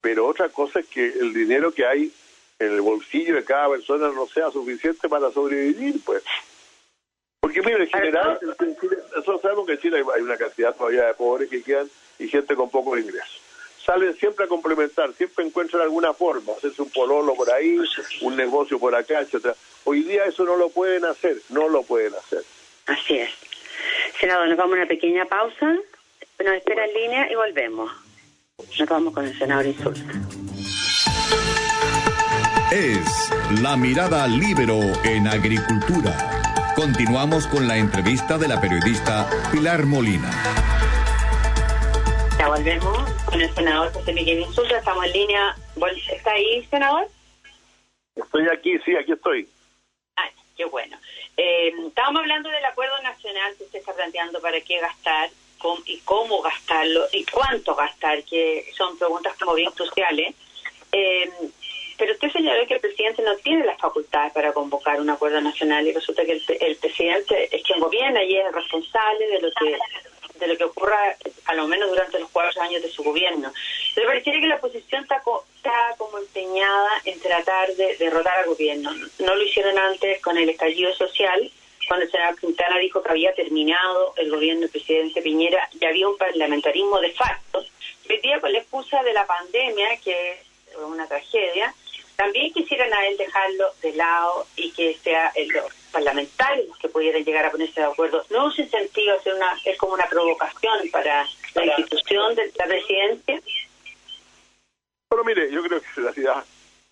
Pero 0.00 0.26
otra 0.26 0.48
cosa 0.50 0.80
es 0.80 0.86
que 0.86 1.06
el 1.06 1.32
dinero 1.32 1.72
que 1.72 1.86
hay 1.86 2.12
el 2.62 2.80
bolsillo 2.80 3.34
de 3.34 3.44
cada 3.44 3.70
persona 3.70 4.08
no 4.08 4.26
sea 4.26 4.50
suficiente 4.50 5.08
para 5.08 5.30
sobrevivir, 5.30 6.00
pues. 6.04 6.22
Porque 7.40 7.60
mire, 7.62 7.84
en 7.84 7.90
general, 7.90 8.38
nosotros 8.42 9.42
sabemos 9.42 9.66
que 9.66 9.72
en 9.72 9.78
Chile 9.80 10.04
hay 10.14 10.22
una 10.22 10.36
cantidad 10.36 10.74
todavía 10.74 11.06
de 11.06 11.14
pobres 11.14 11.50
que 11.50 11.62
quedan 11.62 11.90
y 12.18 12.28
gente 12.28 12.54
con 12.54 12.70
pocos 12.70 12.98
ingresos. 12.98 13.40
Salen 13.84 14.14
siempre 14.16 14.44
a 14.44 14.48
complementar, 14.48 15.12
siempre 15.14 15.44
encuentran 15.44 15.82
alguna 15.82 16.14
forma, 16.14 16.52
hacerse 16.52 16.82
un 16.82 16.90
pololo 16.90 17.34
por 17.34 17.50
ahí, 17.50 17.78
un 18.20 18.36
negocio 18.36 18.78
por 18.78 18.94
acá, 18.94 19.20
etcétera. 19.20 19.56
Hoy 19.84 20.04
día 20.04 20.24
eso 20.24 20.44
no 20.44 20.56
lo 20.56 20.68
pueden 20.68 21.04
hacer, 21.04 21.38
no 21.48 21.68
lo 21.68 21.82
pueden 21.82 22.14
hacer. 22.14 22.44
Así 22.86 23.18
es. 23.18 23.30
Senador, 24.20 24.48
nos 24.48 24.56
vamos 24.56 24.74
a 24.74 24.76
una 24.82 24.86
pequeña 24.86 25.24
pausa, 25.24 25.76
nos 26.38 26.54
espera 26.54 26.84
en 26.84 26.94
línea 26.94 27.32
y 27.32 27.34
volvemos. 27.34 27.90
Nos 28.78 28.88
vamos 28.88 29.12
con 29.12 29.26
el 29.26 29.36
senador 29.36 29.66
Insulta. 29.66 30.00
Es 32.72 33.28
La 33.60 33.76
Mirada 33.76 34.26
Libero 34.26 34.80
en 35.04 35.28
Agricultura. 35.28 36.72
Continuamos 36.74 37.46
con 37.46 37.68
la 37.68 37.76
entrevista 37.76 38.38
de 38.38 38.48
la 38.48 38.62
periodista 38.62 39.28
Pilar 39.52 39.84
Molina. 39.84 40.30
Ya 42.38 42.48
volvemos 42.48 43.10
con 43.26 43.42
el 43.42 43.54
senador 43.54 43.92
José 43.92 44.14
Miguel 44.14 44.40
Insulta. 44.40 44.78
Estamos 44.78 45.04
en 45.04 45.12
línea. 45.12 45.54
¿Está 46.10 46.30
ahí, 46.30 46.66
senador? 46.70 47.08
Estoy 48.16 48.48
aquí, 48.48 48.78
sí, 48.86 48.96
aquí 48.96 49.12
estoy. 49.12 49.46
Ah, 50.16 50.30
qué 50.56 50.64
bueno. 50.64 50.96
Eh, 51.36 51.74
estábamos 51.88 52.22
hablando 52.22 52.48
del 52.48 52.64
acuerdo 52.64 53.02
nacional 53.02 53.54
que 53.58 53.64
usted 53.64 53.80
está 53.80 53.92
planteando 53.92 54.40
para 54.40 54.58
qué 54.62 54.80
gastar 54.80 55.28
y 55.84 55.98
cómo 56.06 56.40
gastarlo 56.40 57.04
y 57.12 57.26
cuánto 57.26 57.74
gastar, 57.74 58.24
que 58.24 58.64
son 58.74 58.96
preguntas 58.96 59.36
como 59.38 59.52
bien 59.52 59.70
cruciales. 59.72 60.34
Eh, 60.90 61.30
pero 61.98 62.12
usted 62.12 62.30
señaló 62.30 62.66
que 62.66 62.74
el 62.74 62.80
presidente 62.80 63.22
no 63.22 63.36
tiene 63.36 63.64
las 63.64 63.78
facultades 63.78 64.32
para 64.32 64.52
convocar 64.52 65.00
un 65.00 65.10
acuerdo 65.10 65.40
nacional 65.40 65.86
y 65.86 65.92
resulta 65.92 66.24
que 66.24 66.32
el, 66.32 66.76
presidente 66.76 67.54
es 67.54 67.62
quien 67.62 67.80
gobierna 67.80 68.22
y 68.24 68.36
es 68.36 68.52
responsable 68.52 69.26
de 69.26 69.40
lo 69.40 69.50
que 69.52 69.78
de 70.38 70.48
lo 70.48 70.56
que 70.56 70.64
ocurra, 70.64 71.16
a 71.44 71.54
lo 71.54 71.68
menos 71.68 71.88
durante 71.88 72.18
los 72.18 72.28
cuatro 72.30 72.60
años 72.62 72.82
de 72.82 72.90
su 72.90 73.04
gobierno. 73.04 73.52
Me 73.96 74.02
pareciera 74.02 74.40
que 74.40 74.46
la 74.46 74.56
oposición 74.56 75.02
está, 75.02 75.22
está 75.54 75.94
como 75.98 76.18
empeñada 76.18 76.90
en 77.04 77.20
tratar 77.20 77.72
de 77.76 77.96
derrotar 77.96 78.38
al 78.38 78.46
gobierno. 78.46 78.90
No 79.20 79.36
lo 79.36 79.42
hicieron 79.42 79.78
antes 79.78 80.20
con 80.20 80.36
el 80.36 80.48
estallido 80.48 80.92
social, 80.94 81.48
cuando 81.86 82.06
el 82.06 82.10
senador 82.10 82.40
Quintana 82.40 82.78
dijo 82.78 83.02
que 83.02 83.10
había 83.10 83.34
terminado 83.34 84.14
el 84.16 84.30
gobierno 84.30 84.62
del 84.62 84.70
presidente 84.70 85.22
Piñera 85.22 85.68
y 85.78 85.84
había 85.84 86.08
un 86.08 86.18
parlamentarismo 86.18 86.98
de 86.98 87.12
facto. 87.12 87.64
Hoy 88.10 88.40
con 88.40 88.52
la 88.52 88.58
excusa 88.58 89.02
de 89.02 89.12
la 89.12 89.26
pandemia, 89.26 89.96
que 89.98 90.32
es 90.32 90.76
una 90.76 91.06
tragedia, 91.06 91.74
también 92.22 92.52
quisieran 92.52 92.92
a 92.94 93.06
él 93.08 93.16
dejarlo 93.16 93.64
de 93.82 93.94
lado 93.94 94.46
y 94.54 94.70
que 94.70 94.94
sea 94.98 95.32
el, 95.34 95.48
los 95.48 95.72
parlamentarios 95.90 96.68
los 96.68 96.78
que 96.78 96.88
pudieran 96.88 97.24
llegar 97.24 97.44
a 97.46 97.50
ponerse 97.50 97.80
de 97.80 97.86
acuerdo. 97.86 98.22
No 98.30 98.48
es 98.48 98.58
un 98.60 98.68
sentido, 98.68 99.16
es, 99.16 99.26
una, 99.26 99.52
es 99.64 99.76
como 99.76 99.94
una 99.94 100.06
provocación 100.06 100.88
para 100.92 101.26
la 101.54 101.64
institución 101.64 102.36
de 102.36 102.52
la 102.56 102.66
presidencia. 102.66 103.40
Pero 105.08 105.24
mire, 105.24 105.50
yo 105.50 105.62
creo 105.64 105.80
que 105.80 105.86
en 105.96 106.04
realidad 106.04 106.44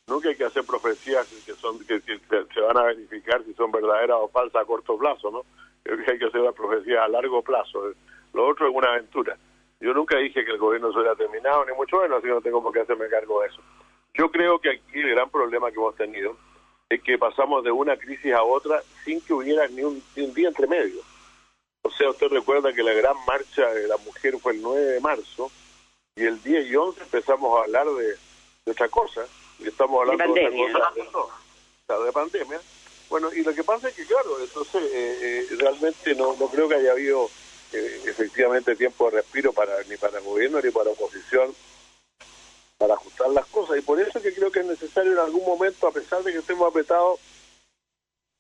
nunca 0.08 0.30
hay 0.30 0.34
que 0.34 0.44
hacer 0.44 0.64
profecías 0.64 1.28
que 1.46 1.54
son 1.54 1.78
que, 1.86 2.00
se 2.00 2.60
van 2.60 2.76
a 2.76 2.82
verificar 2.82 3.44
si 3.44 3.54
son 3.54 3.70
verdaderas 3.70 4.16
o 4.20 4.28
falsas 4.28 4.62
a 4.62 4.64
corto 4.64 4.98
plazo, 4.98 5.30
¿no? 5.30 5.44
Creo 5.84 6.04
que 6.04 6.10
hay 6.10 6.18
que 6.18 6.26
hacer 6.26 6.40
una 6.40 6.52
profecía 6.52 7.04
a 7.04 7.08
largo 7.08 7.40
plazo. 7.42 7.92
Lo 8.34 8.48
otro 8.48 8.68
es 8.68 8.74
una 8.74 8.94
aventura. 8.94 9.36
Yo 9.78 9.94
nunca 9.94 10.18
dije 10.18 10.44
que 10.44 10.50
el 10.50 10.58
gobierno 10.58 10.92
se 10.92 10.98
hubiera 10.98 11.14
terminado, 11.14 11.64
ni 11.64 11.72
mucho 11.74 11.98
menos, 11.98 12.18
así 12.18 12.26
no 12.26 12.40
tengo 12.40 12.60
por 12.60 12.72
qué 12.72 12.80
hacerme 12.80 13.08
cargo 13.08 13.40
de 13.42 13.46
eso. 13.46 13.62
Yo 14.14 14.30
creo 14.30 14.58
que 14.58 14.70
aquí 14.70 14.98
el 14.98 15.10
gran 15.10 15.30
problema 15.30 15.70
que 15.70 15.76
hemos 15.76 15.96
tenido 15.96 16.36
es 16.88 17.00
que 17.02 17.18
pasamos 17.18 17.62
de 17.62 17.70
una 17.70 17.96
crisis 17.96 18.32
a 18.32 18.42
otra 18.42 18.82
sin 19.04 19.20
que 19.20 19.32
hubiera 19.32 19.66
ni 19.68 19.82
un, 19.82 20.02
día 20.34 20.48
entre 20.48 20.66
medio. 20.66 21.00
O 21.82 21.90
sea, 21.90 22.10
usted 22.10 22.28
recuerda 22.28 22.72
que 22.72 22.82
la 22.82 22.92
gran 22.92 23.14
marcha 23.26 23.66
de 23.72 23.86
la 23.86 23.96
mujer 23.98 24.36
fue 24.38 24.52
el 24.52 24.62
9 24.62 24.80
de 24.80 25.00
marzo 25.00 25.50
y 26.16 26.24
el 26.24 26.42
10 26.42 26.66
y 26.66 26.76
11 26.76 27.00
empezamos 27.02 27.56
a 27.56 27.62
hablar 27.62 27.86
de, 27.86 28.16
otra 28.70 28.88
cosa, 28.88 29.24
y 29.58 29.68
estamos 29.68 30.00
hablando 30.00 30.34
de, 30.34 30.46
otra 30.46 30.92
cosa, 31.12 32.04
de 32.04 32.12
pandemia. 32.12 32.60
Bueno, 33.08 33.32
y 33.32 33.42
lo 33.42 33.54
que 33.54 33.64
pasa 33.64 33.88
es 33.88 33.94
que, 33.94 34.04
claro, 34.04 34.38
entonces 34.40 34.82
eh, 34.92 35.46
eh, 35.50 35.56
realmente 35.58 36.14
no, 36.14 36.36
no 36.38 36.48
creo 36.48 36.68
que 36.68 36.76
haya 36.76 36.92
habido 36.92 37.30
eh, 37.72 38.02
efectivamente 38.06 38.76
tiempo 38.76 39.10
de 39.10 39.18
respiro 39.18 39.52
para 39.52 39.82
ni 39.88 39.96
para 39.96 40.18
el 40.18 40.24
gobierno 40.24 40.60
ni 40.60 40.70
para 40.70 40.90
oposición 40.90 41.54
para 42.80 42.94
ajustar 42.94 43.28
las 43.28 43.44
cosas. 43.48 43.76
Y 43.76 43.82
por 43.82 44.00
eso 44.00 44.22
que 44.22 44.32
creo 44.32 44.50
que 44.50 44.60
es 44.60 44.66
necesario 44.66 45.12
en 45.12 45.18
algún 45.18 45.44
momento, 45.44 45.86
a 45.86 45.92
pesar 45.92 46.22
de 46.22 46.32
que 46.32 46.38
estemos 46.38 46.66
apretados, 46.66 47.20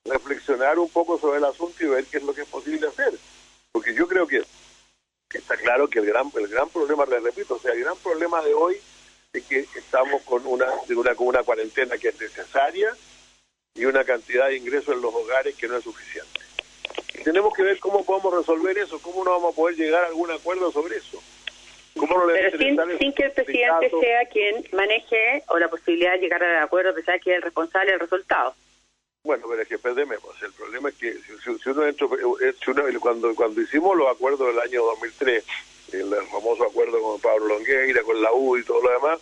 reflexionar 0.06 0.78
un 0.78 0.88
poco 0.88 1.18
sobre 1.18 1.36
el 1.36 1.44
asunto 1.44 1.84
y 1.84 1.88
ver 1.88 2.06
qué 2.06 2.16
es 2.16 2.22
lo 2.22 2.32
que 2.32 2.40
es 2.40 2.48
posible 2.48 2.88
hacer. 2.88 3.12
Porque 3.70 3.92
yo 3.94 4.08
creo 4.08 4.26
que, 4.26 4.42
está 5.34 5.58
claro 5.58 5.90
que 5.90 5.98
el 5.98 6.06
gran, 6.06 6.32
el 6.34 6.48
gran 6.48 6.70
problema, 6.70 7.04
le 7.04 7.20
repito, 7.20 7.56
o 7.56 7.60
sea, 7.60 7.74
el 7.74 7.80
gran 7.80 7.98
problema 7.98 8.40
de 8.40 8.54
hoy 8.54 8.80
es 9.34 9.44
que 9.44 9.68
estamos 9.76 10.22
con 10.22 10.46
una, 10.46 10.68
una, 10.88 11.14
con 11.14 11.26
una 11.26 11.42
cuarentena 11.42 11.98
que 11.98 12.08
es 12.08 12.18
necesaria 12.18 12.96
y 13.74 13.84
una 13.84 14.04
cantidad 14.04 14.48
de 14.48 14.56
ingresos 14.56 14.94
en 14.94 15.02
los 15.02 15.14
hogares 15.14 15.54
que 15.54 15.68
no 15.68 15.76
es 15.76 15.84
suficiente. 15.84 16.40
Y 17.12 17.22
tenemos 17.24 17.52
que 17.52 17.62
ver 17.62 17.78
cómo 17.78 18.06
podemos 18.06 18.34
resolver 18.34 18.78
eso, 18.78 18.98
cómo 19.02 19.22
no 19.22 19.32
vamos 19.32 19.52
a 19.52 19.56
poder 19.56 19.76
llegar 19.76 20.02
a 20.02 20.06
algún 20.06 20.30
acuerdo 20.30 20.72
sobre 20.72 20.96
eso. 20.96 21.22
Pero 22.08 22.58
sin, 22.98 23.12
que 23.12 23.24
el 23.24 23.32
presidente 23.32 23.90
sea 24.00 24.26
quien 24.26 24.64
maneje 24.72 25.42
o 25.48 25.58
la 25.58 25.68
posibilidad 25.68 26.12
de 26.12 26.18
llegar 26.18 26.42
al 26.42 26.62
acuerdo, 26.62 26.94
que 26.94 27.02
sea 27.02 27.18
quien 27.18 27.34
es 27.34 27.38
el 27.38 27.42
responsable 27.42 27.90
del 27.92 28.00
resultado. 28.00 28.54
Bueno, 29.22 29.46
pero 29.48 29.62
es 29.62 29.68
que 29.68 29.78
perdemos. 29.78 30.18
Pues, 30.20 30.42
el 30.42 30.52
problema 30.52 30.88
es 30.88 30.94
que 30.94 31.12
si, 31.12 31.70
uno, 31.70 31.86
entra, 31.86 32.06
eh, 32.06 32.98
cuando, 32.98 33.34
cuando 33.34 33.60
hicimos 33.60 33.96
los 33.96 34.08
acuerdos 34.08 34.48
del 34.48 34.60
año 34.60 34.82
2003, 34.82 35.44
el 35.92 36.14
famoso 36.30 36.64
acuerdo 36.64 37.00
con 37.02 37.20
Pablo 37.20 37.48
Longueira, 37.48 38.02
con 38.02 38.20
la 38.22 38.32
U 38.32 38.56
y 38.56 38.64
todo 38.64 38.82
lo 38.82 38.90
demás, 38.90 39.20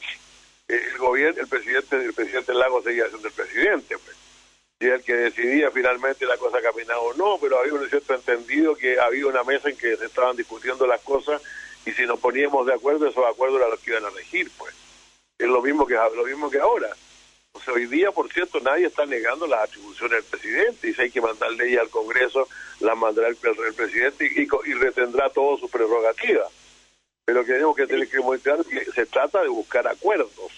eh, 0.69 0.81
el 0.93 0.99
gobierno, 0.99 1.41
el 1.41 1.49
presidente, 1.49 1.97
el 1.97 2.13
presidente 2.13 2.55
Lago 2.55 2.83
seguía 2.83 3.09
siendo 3.09 3.29
el 3.29 3.35
presidente, 3.35 3.97
pues. 3.99 4.17
Y 4.81 4.87
el 4.87 5.03
que 5.03 5.15
decidía 5.15 5.73
finalmente 5.73 6.25
la 6.25 6.37
cosa 6.37 6.63
caminaba 6.63 7.01
o 7.01 7.15
no, 7.15 7.37
pero 7.41 7.59
había 7.59 7.75
un 7.75 7.89
cierto 7.89 8.15
entendido 8.15 8.77
que 8.77 9.01
había 9.01 9.27
una 9.27 9.43
mesa 9.43 9.69
en 9.69 9.77
que 9.77 9.97
se 9.97 10.05
estaban 10.05 10.37
discutiendo 10.37 10.87
las 10.87 11.01
cosas 11.01 11.43
y 11.89 11.93
si 11.93 12.05
nos 12.05 12.21
poníamos 12.21 12.67
de 12.67 12.75
acuerdo, 12.75 13.09
esos 13.09 13.25
acuerdos 13.25 13.61
eran 13.61 13.71
los 13.71 13.81
que 13.81 13.93
iban 13.93 14.05
a 14.05 14.11
regir, 14.11 14.51
pues. 14.59 14.75
Es 15.39 15.49
lo 15.49 15.63
mismo 15.63 15.87
que 15.87 15.95
lo 15.95 16.25
mismo 16.25 16.51
que 16.51 16.59
ahora. 16.59 16.91
O 17.53 17.61
sea, 17.61 17.73
hoy 17.73 17.87
día, 17.87 18.13
por 18.13 18.31
cierto, 18.31 18.61
nadie 18.61 18.87
está 18.87 19.07
negando 19.07 19.47
las 19.47 19.61
atribuciones 19.65 20.19
del 20.19 20.25
presidente 20.25 20.89
y 20.89 20.93
si 20.93 21.01
hay 21.01 21.11
que 21.11 21.23
mandar 21.23 21.51
leyes 21.53 21.81
al 21.81 21.89
Congreso, 21.89 22.47
las 22.81 22.97
mandará 22.97 23.29
el, 23.29 23.37
presidente 23.37 24.27
y, 24.27 24.75
retendrá 24.75 25.31
todas 25.31 25.61
sus 25.61 25.71
prerrogativas. 25.71 26.53
Pero 27.25 27.43
tenemos 27.45 27.75
que 27.75 27.87
tener 27.87 28.07
que 28.09 28.21
mostrar 28.21 28.63
que 28.67 28.85
se 28.85 29.07
trata 29.07 29.43
de 29.43 29.49
buscar 29.49 29.89
acuerdos. 29.89 30.53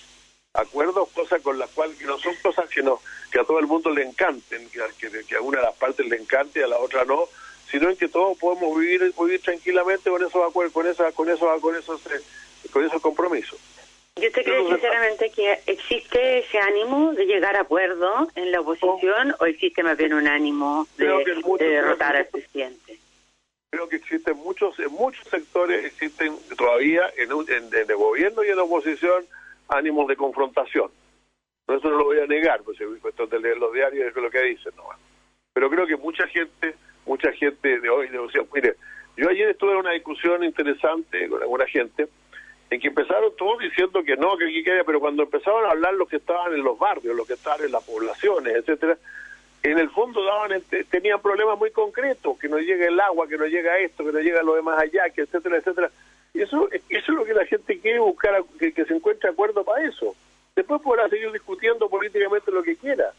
Acuerdos, 0.53 1.11
cosas 1.11 1.41
con 1.43 1.61
las 1.61 1.71
cuales 1.71 2.01
no 2.03 2.19
son 2.19 2.35
cosas 2.43 2.69
que 2.69 2.83
no 2.83 3.01
que 3.31 3.39
a 3.39 3.45
todo 3.45 3.61
el 3.61 3.69
mundo 3.69 3.91
le 3.91 4.03
encanten, 4.03 4.69
que, 4.71 4.81
que, 4.99 5.25
que 5.25 5.37
a 5.37 5.41
una 5.41 5.61
de 5.61 5.67
las 5.67 5.77
partes 5.77 6.05
le 6.05 6.17
encante 6.17 6.59
y 6.59 6.63
a 6.65 6.67
la 6.67 6.79
otra 6.79 7.05
no, 7.05 7.29
sino 7.71 7.89
en 7.89 7.97
que 7.97 8.09
todos 8.09 8.37
podemos 8.39 8.79
vivir, 8.79 9.13
vivir 9.19 9.41
tranquilamente 9.41 10.11
con 10.11 10.23
esos 10.23 10.49
acuerdos, 10.49 10.73
con 10.73 10.87
esa, 10.87 11.13
con 11.13 11.29
esos, 11.29 11.61
con 11.61 11.77
esos, 11.77 12.07
eh, 12.07 12.21
con 12.73 12.85
esos 12.85 13.01
compromisos. 13.01 13.59
¿Y 14.17 14.27
usted 14.27 14.43
cree 14.43 14.67
sinceramente 14.67 15.31
que 15.31 15.61
existe 15.67 16.39
ese 16.41 16.59
ánimo 16.59 17.13
de 17.13 17.27
llegar 17.27 17.57
a 17.57 17.61
acuerdo 17.61 18.29
en 18.35 18.51
la 18.53 18.61
oposición 18.61 19.35
o 19.39 19.47
existe 19.47 19.83
más 19.83 19.97
bien 19.97 20.13
un 20.13 20.27
ánimo 20.27 20.87
de, 20.99 21.07
derrotar 21.59 22.17
al 22.17 22.27
presidente? 22.27 22.99
Creo 23.71 23.89
que 23.89 23.97
existen 23.97 24.37
muchos, 24.39 24.79
en 24.81 24.91
muchos 24.93 25.27
sectores 25.29 25.85
existen 25.85 26.37
todavía 26.59 27.11
en, 27.17 27.31
en, 27.31 27.73
el 27.73 27.97
gobierno 27.97 28.43
y 28.45 28.49
en 28.49 28.57
la 28.57 28.65
oposición 28.65 29.25
ánimos 29.69 30.09
de 30.09 30.17
confrontación. 30.17 30.91
No, 31.69 31.77
eso 31.77 31.89
no 31.89 31.99
lo 31.99 32.05
voy 32.05 32.19
a 32.19 32.27
negar, 32.27 32.63
pues 32.63 32.81
es 32.81 32.89
cuestión 33.01 33.31
de 33.31 33.39
leer 33.39 33.59
los 33.59 33.73
diarios 33.73 34.09
es 34.09 34.15
lo 34.17 34.29
que 34.29 34.43
dicen. 34.43 34.73
¿no? 34.77 34.85
Pero 35.55 35.71
creo 35.71 35.87
que 35.87 35.97
mucha 35.97 36.27
gente 36.27 36.75
mucha 37.07 37.33
gente 37.33 37.81
de 37.81 37.89
hoy, 37.89 38.09
de, 38.09 38.19
mire, 38.55 38.77
yo 39.17 39.29
ayer 39.29 39.51
estuve 39.51 39.73
en 39.73 39.79
una 39.79 39.93
discusión 39.93 40.45
interesante 40.45 41.29
con 41.29 41.43
alguna 41.43 41.67
gente, 41.67 42.09
en 42.71 42.81
que 42.81 42.89
empezaron 42.89 43.35
todos 43.37 43.59
diciendo 43.59 44.03
que 44.05 44.17
no, 44.17 44.37
que 44.37 44.45
aquí 44.45 44.63
queda, 44.63 44.85
pero 44.85 45.01
cuando 45.01 45.25
empezaron 45.25 45.65
a 45.65 45.71
hablar 45.71 45.95
los 45.95 46.09
que 46.09 46.17
estaban 46.17 46.55
en 46.55 46.63
los 46.63 46.79
barrios, 46.79 47.17
los 47.17 47.27
que 47.27 47.35
estaban 47.35 47.65
en 47.65 47.73
las 47.73 47.83
poblaciones, 47.85 48.55
etcétera, 48.55 48.97
en 49.63 49.79
el 49.79 49.91
fondo 49.91 50.25
daban 50.25 50.63
tenían 50.89 51.21
problemas 51.21 51.59
muy 51.59 51.71
concretos, 51.71 52.39
que 52.39 52.49
no 52.49 52.59
llega 52.59 52.87
el 52.87 52.99
agua, 52.99 53.29
que 53.29 53.37
no 53.37 53.47
llega 53.47 53.79
esto, 53.79 54.05
que 54.05 54.13
no 54.13 54.21
llega 54.21 54.43
lo 54.43 54.55
demás 54.55 54.79
allá, 54.81 55.11
que 55.11 55.23
etcétera, 55.23 55.59
etcétera. 55.59 55.91
Y 56.33 56.43
eso, 56.43 56.69
eso 56.73 56.85
es 56.89 57.09
lo 57.09 57.25
que 57.25 57.35
la 57.35 57.45
gente 57.45 57.79
quiere 57.81 57.99
buscar, 57.99 58.43
que, 58.59 58.73
se 58.73 58.95
encuentre 58.95 59.29
acuerdo 59.29 59.65
para 59.65 59.85
eso. 59.85 60.15
Después 60.55 60.81
podrá 60.81 61.09
seguir 61.09 61.31
discutiendo 61.33 61.89
políticamente 61.89 62.51
lo 62.51 62.63
que 62.63 62.77
quiera, 62.77 63.13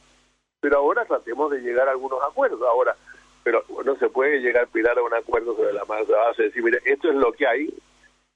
pero 0.59 0.77
ahora 0.77 1.05
tratemos 1.05 1.51
de 1.51 1.59
llegar 1.59 1.87
a 1.87 1.91
algunos 1.91 2.19
acuerdos. 2.23 2.61
Ahora, 2.63 2.95
pero 3.43 3.63
no 3.85 3.95
se 3.95 4.09
puede 4.09 4.39
llegar 4.39 4.63
a 4.63 4.67
pilar 4.67 4.97
a 4.97 5.03
un 5.03 5.13
acuerdo 5.13 5.55
sobre 5.55 5.73
la 5.73 5.83
base 5.83 6.11
de 6.37 6.47
decir, 6.49 6.63
mire, 6.63 6.79
esto 6.85 7.09
es 7.09 7.15
lo 7.15 7.31
que 7.31 7.47
hay, 7.47 7.73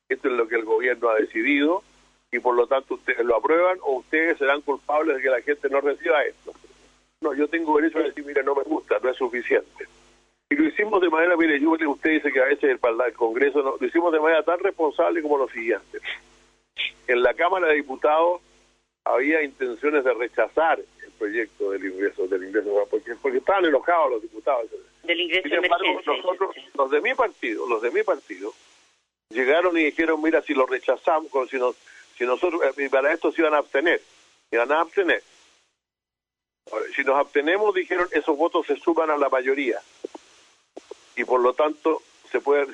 esto 0.10 0.28
es 0.28 0.34
lo 0.34 0.48
que 0.48 0.56
el 0.56 0.66
gobierno 0.66 1.10
ha 1.10 1.16
decidido 1.16 1.84
y 2.32 2.40
por 2.40 2.56
lo 2.56 2.68
tanto 2.68 2.96
ustedes 2.96 3.26
lo 3.26 3.38
aprueban 3.38 3.78
o 3.82 3.98
ustedes 3.98 4.38
serán 4.38 4.62
culpables 4.62 5.18
de 5.18 5.22
que 5.22 5.30
la 5.30 5.42
gente 5.42 5.70
no 5.70 5.82
reciba 5.82 6.24
esto. 6.24 6.54
No, 7.22 7.34
yo 7.34 7.48
tengo 7.48 7.78
derecho 7.78 8.00
a 8.00 8.04
decir, 8.04 8.26
mire, 8.26 8.44
no 8.44 8.56
me 8.56 8.64
gusta, 8.64 8.98
no 9.02 9.10
es 9.10 9.18
suficiente. 9.18 9.88
Y 10.50 10.56
lo 10.56 10.66
hicimos 10.66 11.02
de 11.02 11.10
manera, 11.10 11.36
mire, 11.38 11.60
yo, 11.60 11.72
usted 11.72 12.12
dice 12.12 12.32
que 12.32 12.40
a 12.40 12.46
veces 12.46 12.64
el, 12.64 12.80
el 13.08 13.14
Congreso 13.14 13.64
no, 13.64 13.76
lo 13.80 13.88
hicimos 13.88 14.12
de 14.12 14.20
manera 14.20 14.44
tan 14.44 14.60
responsable 14.60 15.22
como 15.22 15.38
lo 15.38 15.48
siguiente. 15.50 16.00
En 17.08 17.24
la 17.24 17.34
Cámara 17.34 17.68
de 17.68 17.76
Diputados 17.76 18.42
había 19.04 19.44
intenciones 19.44 20.04
de 20.04 20.14
rechazar 20.14 20.80
proyecto 21.16 21.72
del 21.72 21.86
ingreso, 21.86 22.28
del 22.28 22.44
ingreso, 22.44 22.88
porque, 22.90 23.16
porque 23.22 23.38
estaban 23.40 23.66
enojados 23.66 24.12
los 24.12 24.22
diputados. 24.22 24.70
Del 25.04 25.20
ingreso 25.20 25.48
Sin 25.48 25.64
embargo, 25.64 26.02
nosotros, 26.06 26.56
los 26.74 26.92
de 26.92 27.02
mi 27.02 27.14
partido, 27.14 27.68
los 27.68 27.82
de 27.82 27.92
mi 27.92 28.04
partido, 28.04 28.54
llegaron 29.30 29.78
y 29.78 29.86
dijeron, 29.86 30.22
mira, 30.22 30.42
si 30.42 30.54
lo 30.54 30.66
rechazamos, 30.66 31.32
si, 31.50 31.58
nos, 31.58 31.76
si 32.18 32.26
nosotros, 32.26 32.62
eh, 32.78 32.90
para 32.90 33.14
esto 33.14 33.32
se 33.32 33.42
iban 33.42 33.54
a 33.54 33.58
abstener, 33.58 34.02
iban 34.52 34.72
a 34.72 34.82
abstener. 34.82 35.24
Si 36.96 37.04
nos 37.04 37.18
abstenemos, 37.18 37.76
dijeron, 37.76 38.08
esos 38.12 38.36
votos 38.38 38.66
se 38.66 38.76
suman 38.78 39.12
a 39.12 39.18
la 39.18 39.30
mayoría. 39.30 39.80
Y 41.16 41.24
por 41.24 41.40
lo 41.40 41.54
tanto, 41.54 42.02
se 42.32 42.42
puede, 42.42 42.66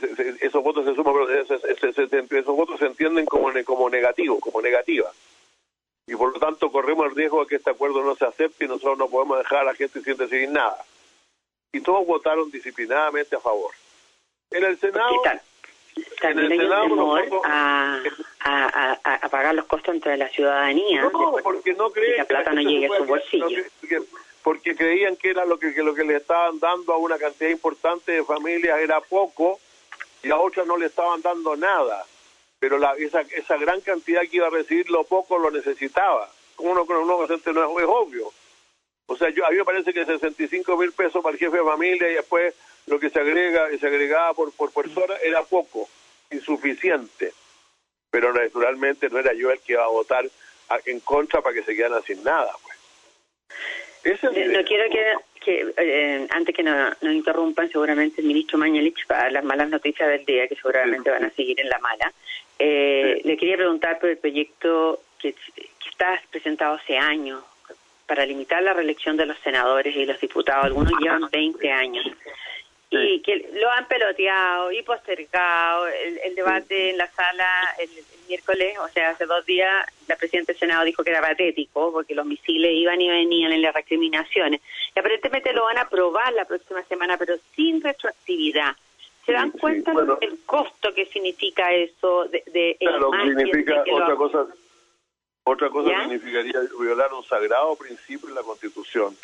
esos 0.42 0.64
votos 0.64 0.86
se 0.86 0.96
suman, 0.96 1.14
esos 1.30 2.56
votos 2.56 2.80
se 2.80 2.86
entienden 2.86 3.26
como, 3.26 3.52
como 3.66 3.90
negativos, 3.90 4.40
como 4.40 4.62
negativa 4.62 5.12
y 6.12 6.16
por 6.18 6.34
lo 6.34 6.40
tanto 6.40 6.70
corremos 6.70 7.06
el 7.06 7.16
riesgo 7.16 7.40
de 7.40 7.48
que 7.48 7.56
este 7.56 7.70
acuerdo 7.70 8.04
no 8.04 8.16
se 8.16 8.26
acepte 8.26 8.66
y 8.66 8.68
nosotros 8.68 8.98
no 8.98 9.10
podemos 9.10 9.38
dejar 9.38 9.60
a 9.60 9.64
la 9.64 9.76
gente 9.76 10.02
sin 10.02 10.18
decidir 10.18 10.50
nada. 10.50 10.84
Y 11.72 11.80
todos 11.80 12.06
votaron 12.06 12.52
disciplinadamente 12.52 13.38
a 13.38 13.40
favor. 13.40 13.74
En 14.50 14.66
el 14.66 14.78
Senado... 14.78 15.10
También 16.20 16.52
en 16.52 16.60
el 16.60 16.68
Senado 16.68 17.42
a, 17.46 18.02
a, 18.44 19.30
pagar 19.30 19.56
los 19.56 19.66
costos 19.68 19.96
entre 19.96 20.18
la 20.18 20.28
ciudadanía. 20.28 21.04
No, 21.04 21.38
porque 21.42 21.74
no 21.76 21.90
creen 21.92 22.12
que 22.12 22.18
la 22.18 22.26
plata 22.26 22.52
no 22.52 22.62
llegue 22.62 22.88
a 22.88 22.98
su 22.98 23.06
bolsillo. 23.06 23.64
porque 24.44 24.76
creían 24.76 25.16
que 25.16 25.30
era 25.30 25.46
lo 25.46 25.58
que, 25.58 25.74
que, 25.74 25.82
lo 25.82 25.96
que 25.96 26.04
le 26.04 26.18
estaban 26.18 26.60
dando 26.60 26.92
a 26.92 26.98
una 26.98 27.18
cantidad 27.18 27.50
importante 27.50 28.12
de 28.12 28.24
familias 28.26 28.80
era 28.80 29.00
poco 29.00 29.62
y 30.24 30.30
a 30.30 30.38
otras 30.38 30.68
no 30.68 30.76
le 30.76 30.88
estaban 30.88 31.22
dando 31.22 31.56
nada 31.56 32.06
pero 32.62 32.78
la, 32.78 32.94
esa, 32.94 33.22
esa 33.22 33.58
gran 33.58 33.82
cantidad 33.82 34.22
que 34.22 34.38
iba 34.38 34.46
a 34.46 34.52
recibir 34.52 34.88
lo 34.92 35.04
poco 35.04 35.40
lo 35.40 35.50
necesitaba. 35.50 36.30
Como 36.56 36.70
uno 36.74 36.86
con 36.86 36.98
un 36.98 37.08
nuevo 37.08 37.26
no 37.26 37.34
es, 37.34 37.42
es 37.42 37.90
obvio. 37.90 38.32
O 39.08 39.18
sea, 39.18 39.30
yo, 39.30 39.48
a 39.48 39.50
mí 39.50 39.58
me 39.58 39.66
parece 39.66 39.92
que 39.92 40.06
65 40.06 40.78
mil 40.78 40.92
pesos 40.92 41.24
para 41.24 41.34
el 41.34 41.40
jefe 41.40 41.58
de 41.58 41.64
familia 41.64 42.12
y 42.12 42.14
después 42.14 42.54
lo 42.86 43.00
que 43.00 43.10
se 43.10 43.20
agrega 43.20 43.68
se 43.80 43.88
agregaba 43.88 44.36
por, 44.36 44.54
por 44.54 44.72
persona 44.72 45.16
era 45.24 45.42
poco, 45.42 45.90
insuficiente. 46.30 47.34
Pero 48.12 48.32
naturalmente 48.32 49.10
no 49.10 49.18
era 49.18 49.34
yo 49.34 49.50
el 49.50 49.60
que 49.62 49.74
iba 49.74 49.84
a 49.84 49.88
votar 49.88 50.30
en 50.86 51.00
contra 51.00 51.42
para 51.42 51.56
que 51.56 51.64
se 51.64 51.76
quedaran 51.76 52.04
sin 52.04 52.24
nada. 52.24 52.54
Pues. 54.04 54.24
no 54.24 54.64
quiero 54.66 54.92
que, 54.92 55.16
que 55.44 55.74
eh, 55.76 56.28
antes 56.30 56.56
que 56.56 56.64
nos 56.64 57.02
no 57.02 57.12
interrumpan 57.12 57.70
seguramente 57.70 58.22
el 58.22 58.28
ministro 58.28 58.58
Mañalich 58.58 59.06
para 59.08 59.32
las 59.32 59.44
malas 59.44 59.70
noticias 59.70 60.08
del 60.08 60.24
día, 60.24 60.48
que 60.48 60.56
seguramente 60.56 61.10
van 61.10 61.26
a 61.26 61.32
seguir 61.32 61.60
en 61.60 61.68
la 61.68 61.80
mala. 61.80 62.14
Eh, 62.60 63.22
Le 63.24 63.38
quería 63.38 63.58
preguntar 63.58 64.00
por 64.00 64.10
el 64.10 64.18
proyecto 64.18 65.02
que, 65.20 65.36
está 65.90 66.22
presentado 66.32 66.76
hace 66.76 66.98
años 66.98 67.44
para 68.08 68.26
limitar 68.26 68.64
la 68.64 68.74
reelección 68.74 69.18
de 69.18 69.26
los 69.26 69.38
senadores 69.40 69.96
y 69.96 70.06
los 70.06 70.20
diputados. 70.20 70.66
Algunos 70.66 70.94
llevan 71.00 71.30
20 71.32 71.72
años. 71.72 72.06
Y 72.90 73.22
que 73.22 73.50
lo 73.54 73.72
han 73.72 73.88
peloteado 73.88 74.72
y 74.72 74.82
postergado. 74.82 75.88
El, 75.88 76.36
debate 76.36 76.90
en 76.90 76.98
la 76.98 77.08
sala 77.12 77.76
el, 77.80 77.90
miércoles, 78.32 78.78
o 78.80 78.88
sea, 78.88 79.10
hace 79.10 79.26
dos 79.26 79.46
días, 79.46 79.86
la 80.08 80.16
presidenta 80.16 80.54
del 80.54 80.60
Senado 80.60 80.86
dijo 80.86 81.04
que 81.04 81.12
era 81.12 81.22
patético 81.22 81.92
porque 81.92 82.16
los 82.16 82.26
misiles 82.26 82.72
iban 82.74 83.02
y 83.02 83.10
venían 83.10 83.52
en 83.52 83.62
las 83.62 83.74
recriminaciones. 83.74 84.62
Y 84.96 85.00
aparentemente 85.00 85.52
lo 85.54 85.66
van 85.66 85.78
a 85.78 85.82
aprobar 85.82 86.32
la 86.34 86.46
próxima 86.46 86.82
semana, 86.84 87.18
pero 87.18 87.36
sin 87.56 87.82
retroactividad. 87.82 88.76
¿Se 89.26 89.34
dan 89.34 89.52
cuenta 89.52 89.92
del 89.94 90.40
costo 90.46 90.94
que 90.94 91.06
significa 91.08 91.74
eso? 91.74 92.26
De, 92.26 92.44
de 92.48 92.78
claro, 92.80 93.12
significa 93.24 93.84
otra 93.92 94.16
cosa. 94.16 94.48
Otra 95.44 95.70
cosa 95.70 95.90
significaría 96.04 96.60
violar 96.80 97.14
un 97.14 97.24
sagrado 97.26 97.76
principio 97.76 98.30
en 98.30 98.36
la 98.36 98.44
Constitución 98.44 99.16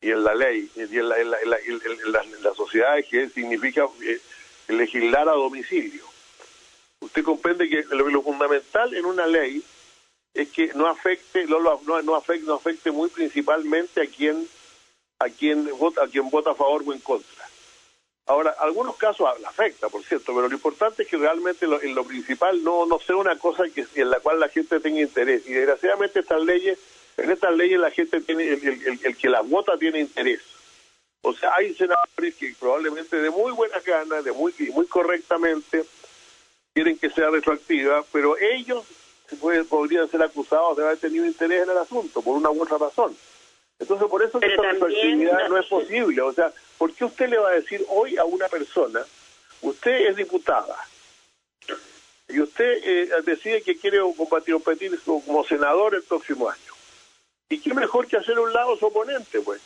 y 0.00 0.10
en 0.10 0.22
la 0.22 0.34
ley 0.34 0.70
y 0.76 0.80
en 0.80 1.08
la, 1.08 1.20
en 1.20 1.30
la, 1.30 2.54
sociedad 2.54 2.96
que 3.10 3.28
significa 3.28 3.86
eh, 4.02 4.20
legislar 4.68 5.28
a 5.28 5.32
domicilio. 5.32 6.04
Usted 7.10 7.24
comprende 7.24 7.68
que 7.68 7.84
lo, 7.90 8.22
fundamental 8.22 8.94
en 8.94 9.04
una 9.04 9.26
ley 9.26 9.64
es 10.32 10.48
que 10.50 10.72
no 10.74 10.86
afecte 10.86 11.44
no, 11.46 11.58
no, 11.58 12.02
no 12.02 12.14
afecte 12.14 12.46
no 12.46 12.54
afecte 12.54 12.92
muy 12.92 13.08
principalmente 13.08 14.00
a 14.00 14.06
quien 14.06 14.48
a 15.18 15.28
quien 15.28 15.68
vota 15.76 16.04
a 16.04 16.06
quien 16.06 16.30
vota 16.30 16.52
a 16.52 16.54
favor 16.54 16.84
o 16.86 16.92
en 16.92 17.00
contra 17.00 17.48
Ahora, 18.26 18.54
algunos 18.60 18.94
casos 18.94 19.26
afecta, 19.44 19.88
por 19.88 20.04
cierto, 20.04 20.32
pero 20.32 20.46
lo 20.46 20.54
importante 20.54 21.02
es 21.02 21.08
que 21.08 21.16
realmente 21.16 21.66
lo, 21.66 21.82
en 21.82 21.96
lo 21.96 22.04
principal 22.04 22.62
no, 22.62 22.86
no 22.86 23.00
sea 23.00 23.16
una 23.16 23.36
cosa 23.36 23.64
en 23.64 24.08
la 24.08 24.20
cual 24.20 24.38
la 24.38 24.48
gente 24.48 24.78
tenga 24.78 25.00
interés. 25.00 25.44
Y 25.48 25.52
desgraciadamente 25.52 26.20
estas 26.20 26.40
leyes, 26.40 26.78
en 27.16 27.28
estas 27.28 27.52
leyes 27.56 27.80
la 27.80 27.90
gente 27.90 28.20
tiene, 28.20 28.46
el, 28.50 29.00
el, 29.02 29.16
que 29.16 29.28
las 29.28 29.48
vota 29.48 29.76
tiene 29.78 29.98
interés. 29.98 30.42
O 31.22 31.32
sea, 31.34 31.50
hay 31.56 31.74
senadores 31.74 32.36
que 32.36 32.54
probablemente 32.56 33.16
de 33.16 33.30
muy 33.30 33.50
buena 33.50 33.80
gana, 33.80 34.22
de 34.22 34.30
muy, 34.30 34.54
muy 34.72 34.86
correctamente, 34.86 35.84
quieren 36.80 36.98
que 36.98 37.10
sea 37.10 37.28
retroactiva, 37.28 38.02
pero 38.10 38.38
ellos 38.38 38.86
podrían 39.68 40.10
ser 40.10 40.22
acusados 40.22 40.78
de 40.78 40.84
haber 40.84 40.96
tenido 40.96 41.26
interés 41.26 41.64
en 41.64 41.70
el 41.70 41.76
asunto, 41.76 42.22
por 42.22 42.34
una 42.34 42.50
u 42.50 42.62
otra 42.62 42.78
razón. 42.78 43.14
Entonces, 43.78 44.08
por 44.08 44.22
eso 44.22 44.38
esta 44.40 44.62
retroactividad 44.62 45.48
no 45.50 45.58
es 45.58 45.66
posible. 45.66 46.22
O 46.22 46.32
sea, 46.32 46.50
¿por 46.78 46.94
qué 46.94 47.04
usted 47.04 47.28
le 47.28 47.36
va 47.36 47.50
a 47.50 47.52
decir 47.52 47.84
hoy 47.90 48.16
a 48.16 48.24
una 48.24 48.48
persona, 48.48 49.04
usted 49.60 50.08
es 50.08 50.16
diputada, 50.16 50.74
y 52.30 52.40
usted 52.40 52.80
eh, 52.82 53.10
decide 53.26 53.60
que 53.60 53.76
quiere 53.76 53.98
combatir, 54.16 54.54
competir 54.54 54.98
como 55.04 55.44
senador 55.44 55.94
el 55.94 56.02
próximo 56.02 56.48
año? 56.48 56.72
¿Y 57.50 57.60
qué 57.60 57.74
mejor 57.74 58.06
que 58.06 58.16
hacer 58.16 58.38
un 58.38 58.54
lado 58.54 58.74
su 58.78 58.86
oponente, 58.86 59.40
pues? 59.42 59.60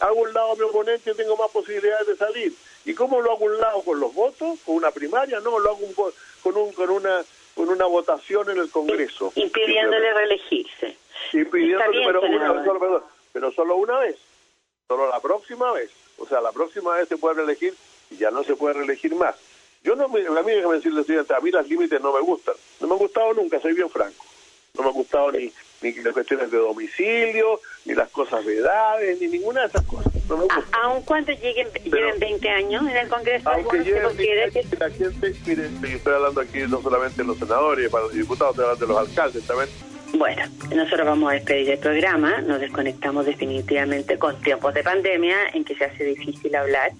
Hago 0.00 0.22
un 0.22 0.32
lado 0.32 0.52
a 0.52 0.56
mi 0.56 0.62
oponente 0.62 1.12
y 1.12 1.14
tengo 1.14 1.36
más 1.36 1.50
posibilidades 1.52 2.08
de 2.08 2.16
salir. 2.16 2.52
¿Y 2.84 2.94
cómo 2.94 3.20
lo 3.20 3.32
hago 3.32 3.44
un 3.44 3.60
lado? 3.60 3.82
¿Con 3.82 4.00
los 4.00 4.14
votos? 4.14 4.58
¿Con 4.64 4.76
una 4.76 4.90
primaria? 4.90 5.40
No, 5.40 5.58
lo 5.58 5.70
hago 5.70 5.86
con, 6.40 6.56
un, 6.56 6.72
con, 6.72 6.90
una, 6.90 7.22
con 7.54 7.68
una 7.68 7.86
votación 7.86 8.50
en 8.50 8.58
el 8.58 8.70
Congreso. 8.70 9.32
Impidiéndole 9.34 10.12
reelegirse. 10.12 10.96
Impidiéndole, 11.32 12.04
pero, 12.06 12.20
perdón, 12.20 13.02
pero 13.32 13.52
solo 13.52 13.76
una 13.76 13.98
vez, 13.98 14.16
solo 14.88 15.08
la 15.08 15.20
próxima 15.20 15.72
vez. 15.72 15.90
O 16.18 16.26
sea, 16.26 16.40
la 16.40 16.52
próxima 16.52 16.96
vez 16.96 17.08
se 17.08 17.16
puede 17.16 17.36
reelegir 17.36 17.74
y 18.10 18.16
ya 18.16 18.30
no 18.30 18.44
se 18.44 18.56
puede 18.56 18.74
reelegir 18.74 19.14
más. 19.14 19.36
Yo 19.82 19.96
no 19.96 20.08
me, 20.08 20.26
a 20.26 20.42
mí 20.42 20.52
déjame 20.52 20.76
decirle, 20.76 21.00
estudiante, 21.00 21.34
a 21.34 21.40
mí 21.40 21.50
las 21.50 21.66
límites 21.66 22.00
no 22.00 22.12
me 22.12 22.20
gustan. 22.20 22.54
No 22.80 22.86
me 22.86 22.92
han 22.94 22.98
gustado 22.98 23.32
nunca, 23.32 23.60
soy 23.60 23.72
bien 23.72 23.88
franco. 23.88 24.24
No 24.74 24.82
me 24.82 24.88
han 24.88 24.94
gustado 24.94 25.32
ni, 25.32 25.50
ni 25.80 25.92
las 25.94 26.12
cuestiones 26.12 26.50
de 26.50 26.58
domicilio, 26.58 27.60
ni 27.84 27.94
las 27.94 28.10
cosas 28.10 28.44
de 28.44 28.58
edades, 28.58 29.20
ni 29.20 29.28
ninguna 29.28 29.62
de 29.62 29.66
esas 29.68 29.84
cosas. 29.86 30.12
No 30.28 30.36
me 30.36 30.44
gusta. 30.44 30.62
Aun 30.82 31.02
cuando 31.02 31.32
lleguen, 31.32 31.68
lleven 31.84 32.18
20 32.18 32.48
años 32.48 32.82
en 32.82 32.96
el 32.96 33.08
Congreso, 33.08 33.50
aunque 33.50 33.78
lleven 33.84 34.16
20 34.16 34.42
años, 34.42 34.68
que... 34.70 34.76
la 34.76 34.90
gente, 34.90 35.34
miren, 35.46 35.84
estoy 35.84 36.14
hablando 36.14 36.40
aquí 36.40 36.58
no 36.68 36.80
solamente 36.82 37.22
de 37.22 37.28
los 37.28 37.38
senadores, 37.38 37.90
para 37.90 38.04
los 38.04 38.14
diputados, 38.14 38.52
estoy 38.52 38.64
hablando 38.64 38.86
de 38.86 38.92
los 38.92 39.08
alcaldes 39.08 39.46
también 39.46 39.68
bueno, 40.14 40.42
nosotros 40.74 41.06
vamos 41.06 41.30
a 41.30 41.34
despedir 41.34 41.70
el 41.70 41.78
programa, 41.78 42.40
nos 42.40 42.60
desconectamos 42.60 43.26
definitivamente 43.26 44.18
con 44.18 44.40
tiempos 44.42 44.74
de 44.74 44.82
pandemia 44.82 45.36
en 45.54 45.64
que 45.64 45.74
se 45.74 45.84
hace 45.84 46.04
difícil 46.04 46.54
hablar 46.54 46.92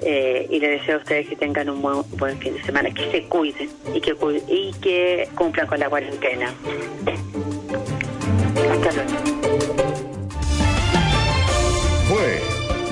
eh, 0.00 0.46
y 0.48 0.60
les 0.60 0.80
deseo 0.80 0.96
a 0.96 0.98
ustedes 0.98 1.28
que 1.28 1.36
tengan 1.36 1.68
un 1.68 1.82
buen, 1.82 2.02
buen, 2.16 2.38
fin 2.38 2.54
de 2.54 2.62
semana, 2.62 2.92
que 2.92 3.10
se 3.10 3.24
cuiden 3.24 3.68
y 3.92 4.00
que, 4.00 4.16
y 4.48 4.72
que 4.80 5.28
cumplan 5.34 5.66
con 5.66 5.80
la 5.80 5.88
cuarentena. 5.88 6.54
Hasta 8.70 8.92
luego. 8.92 9.23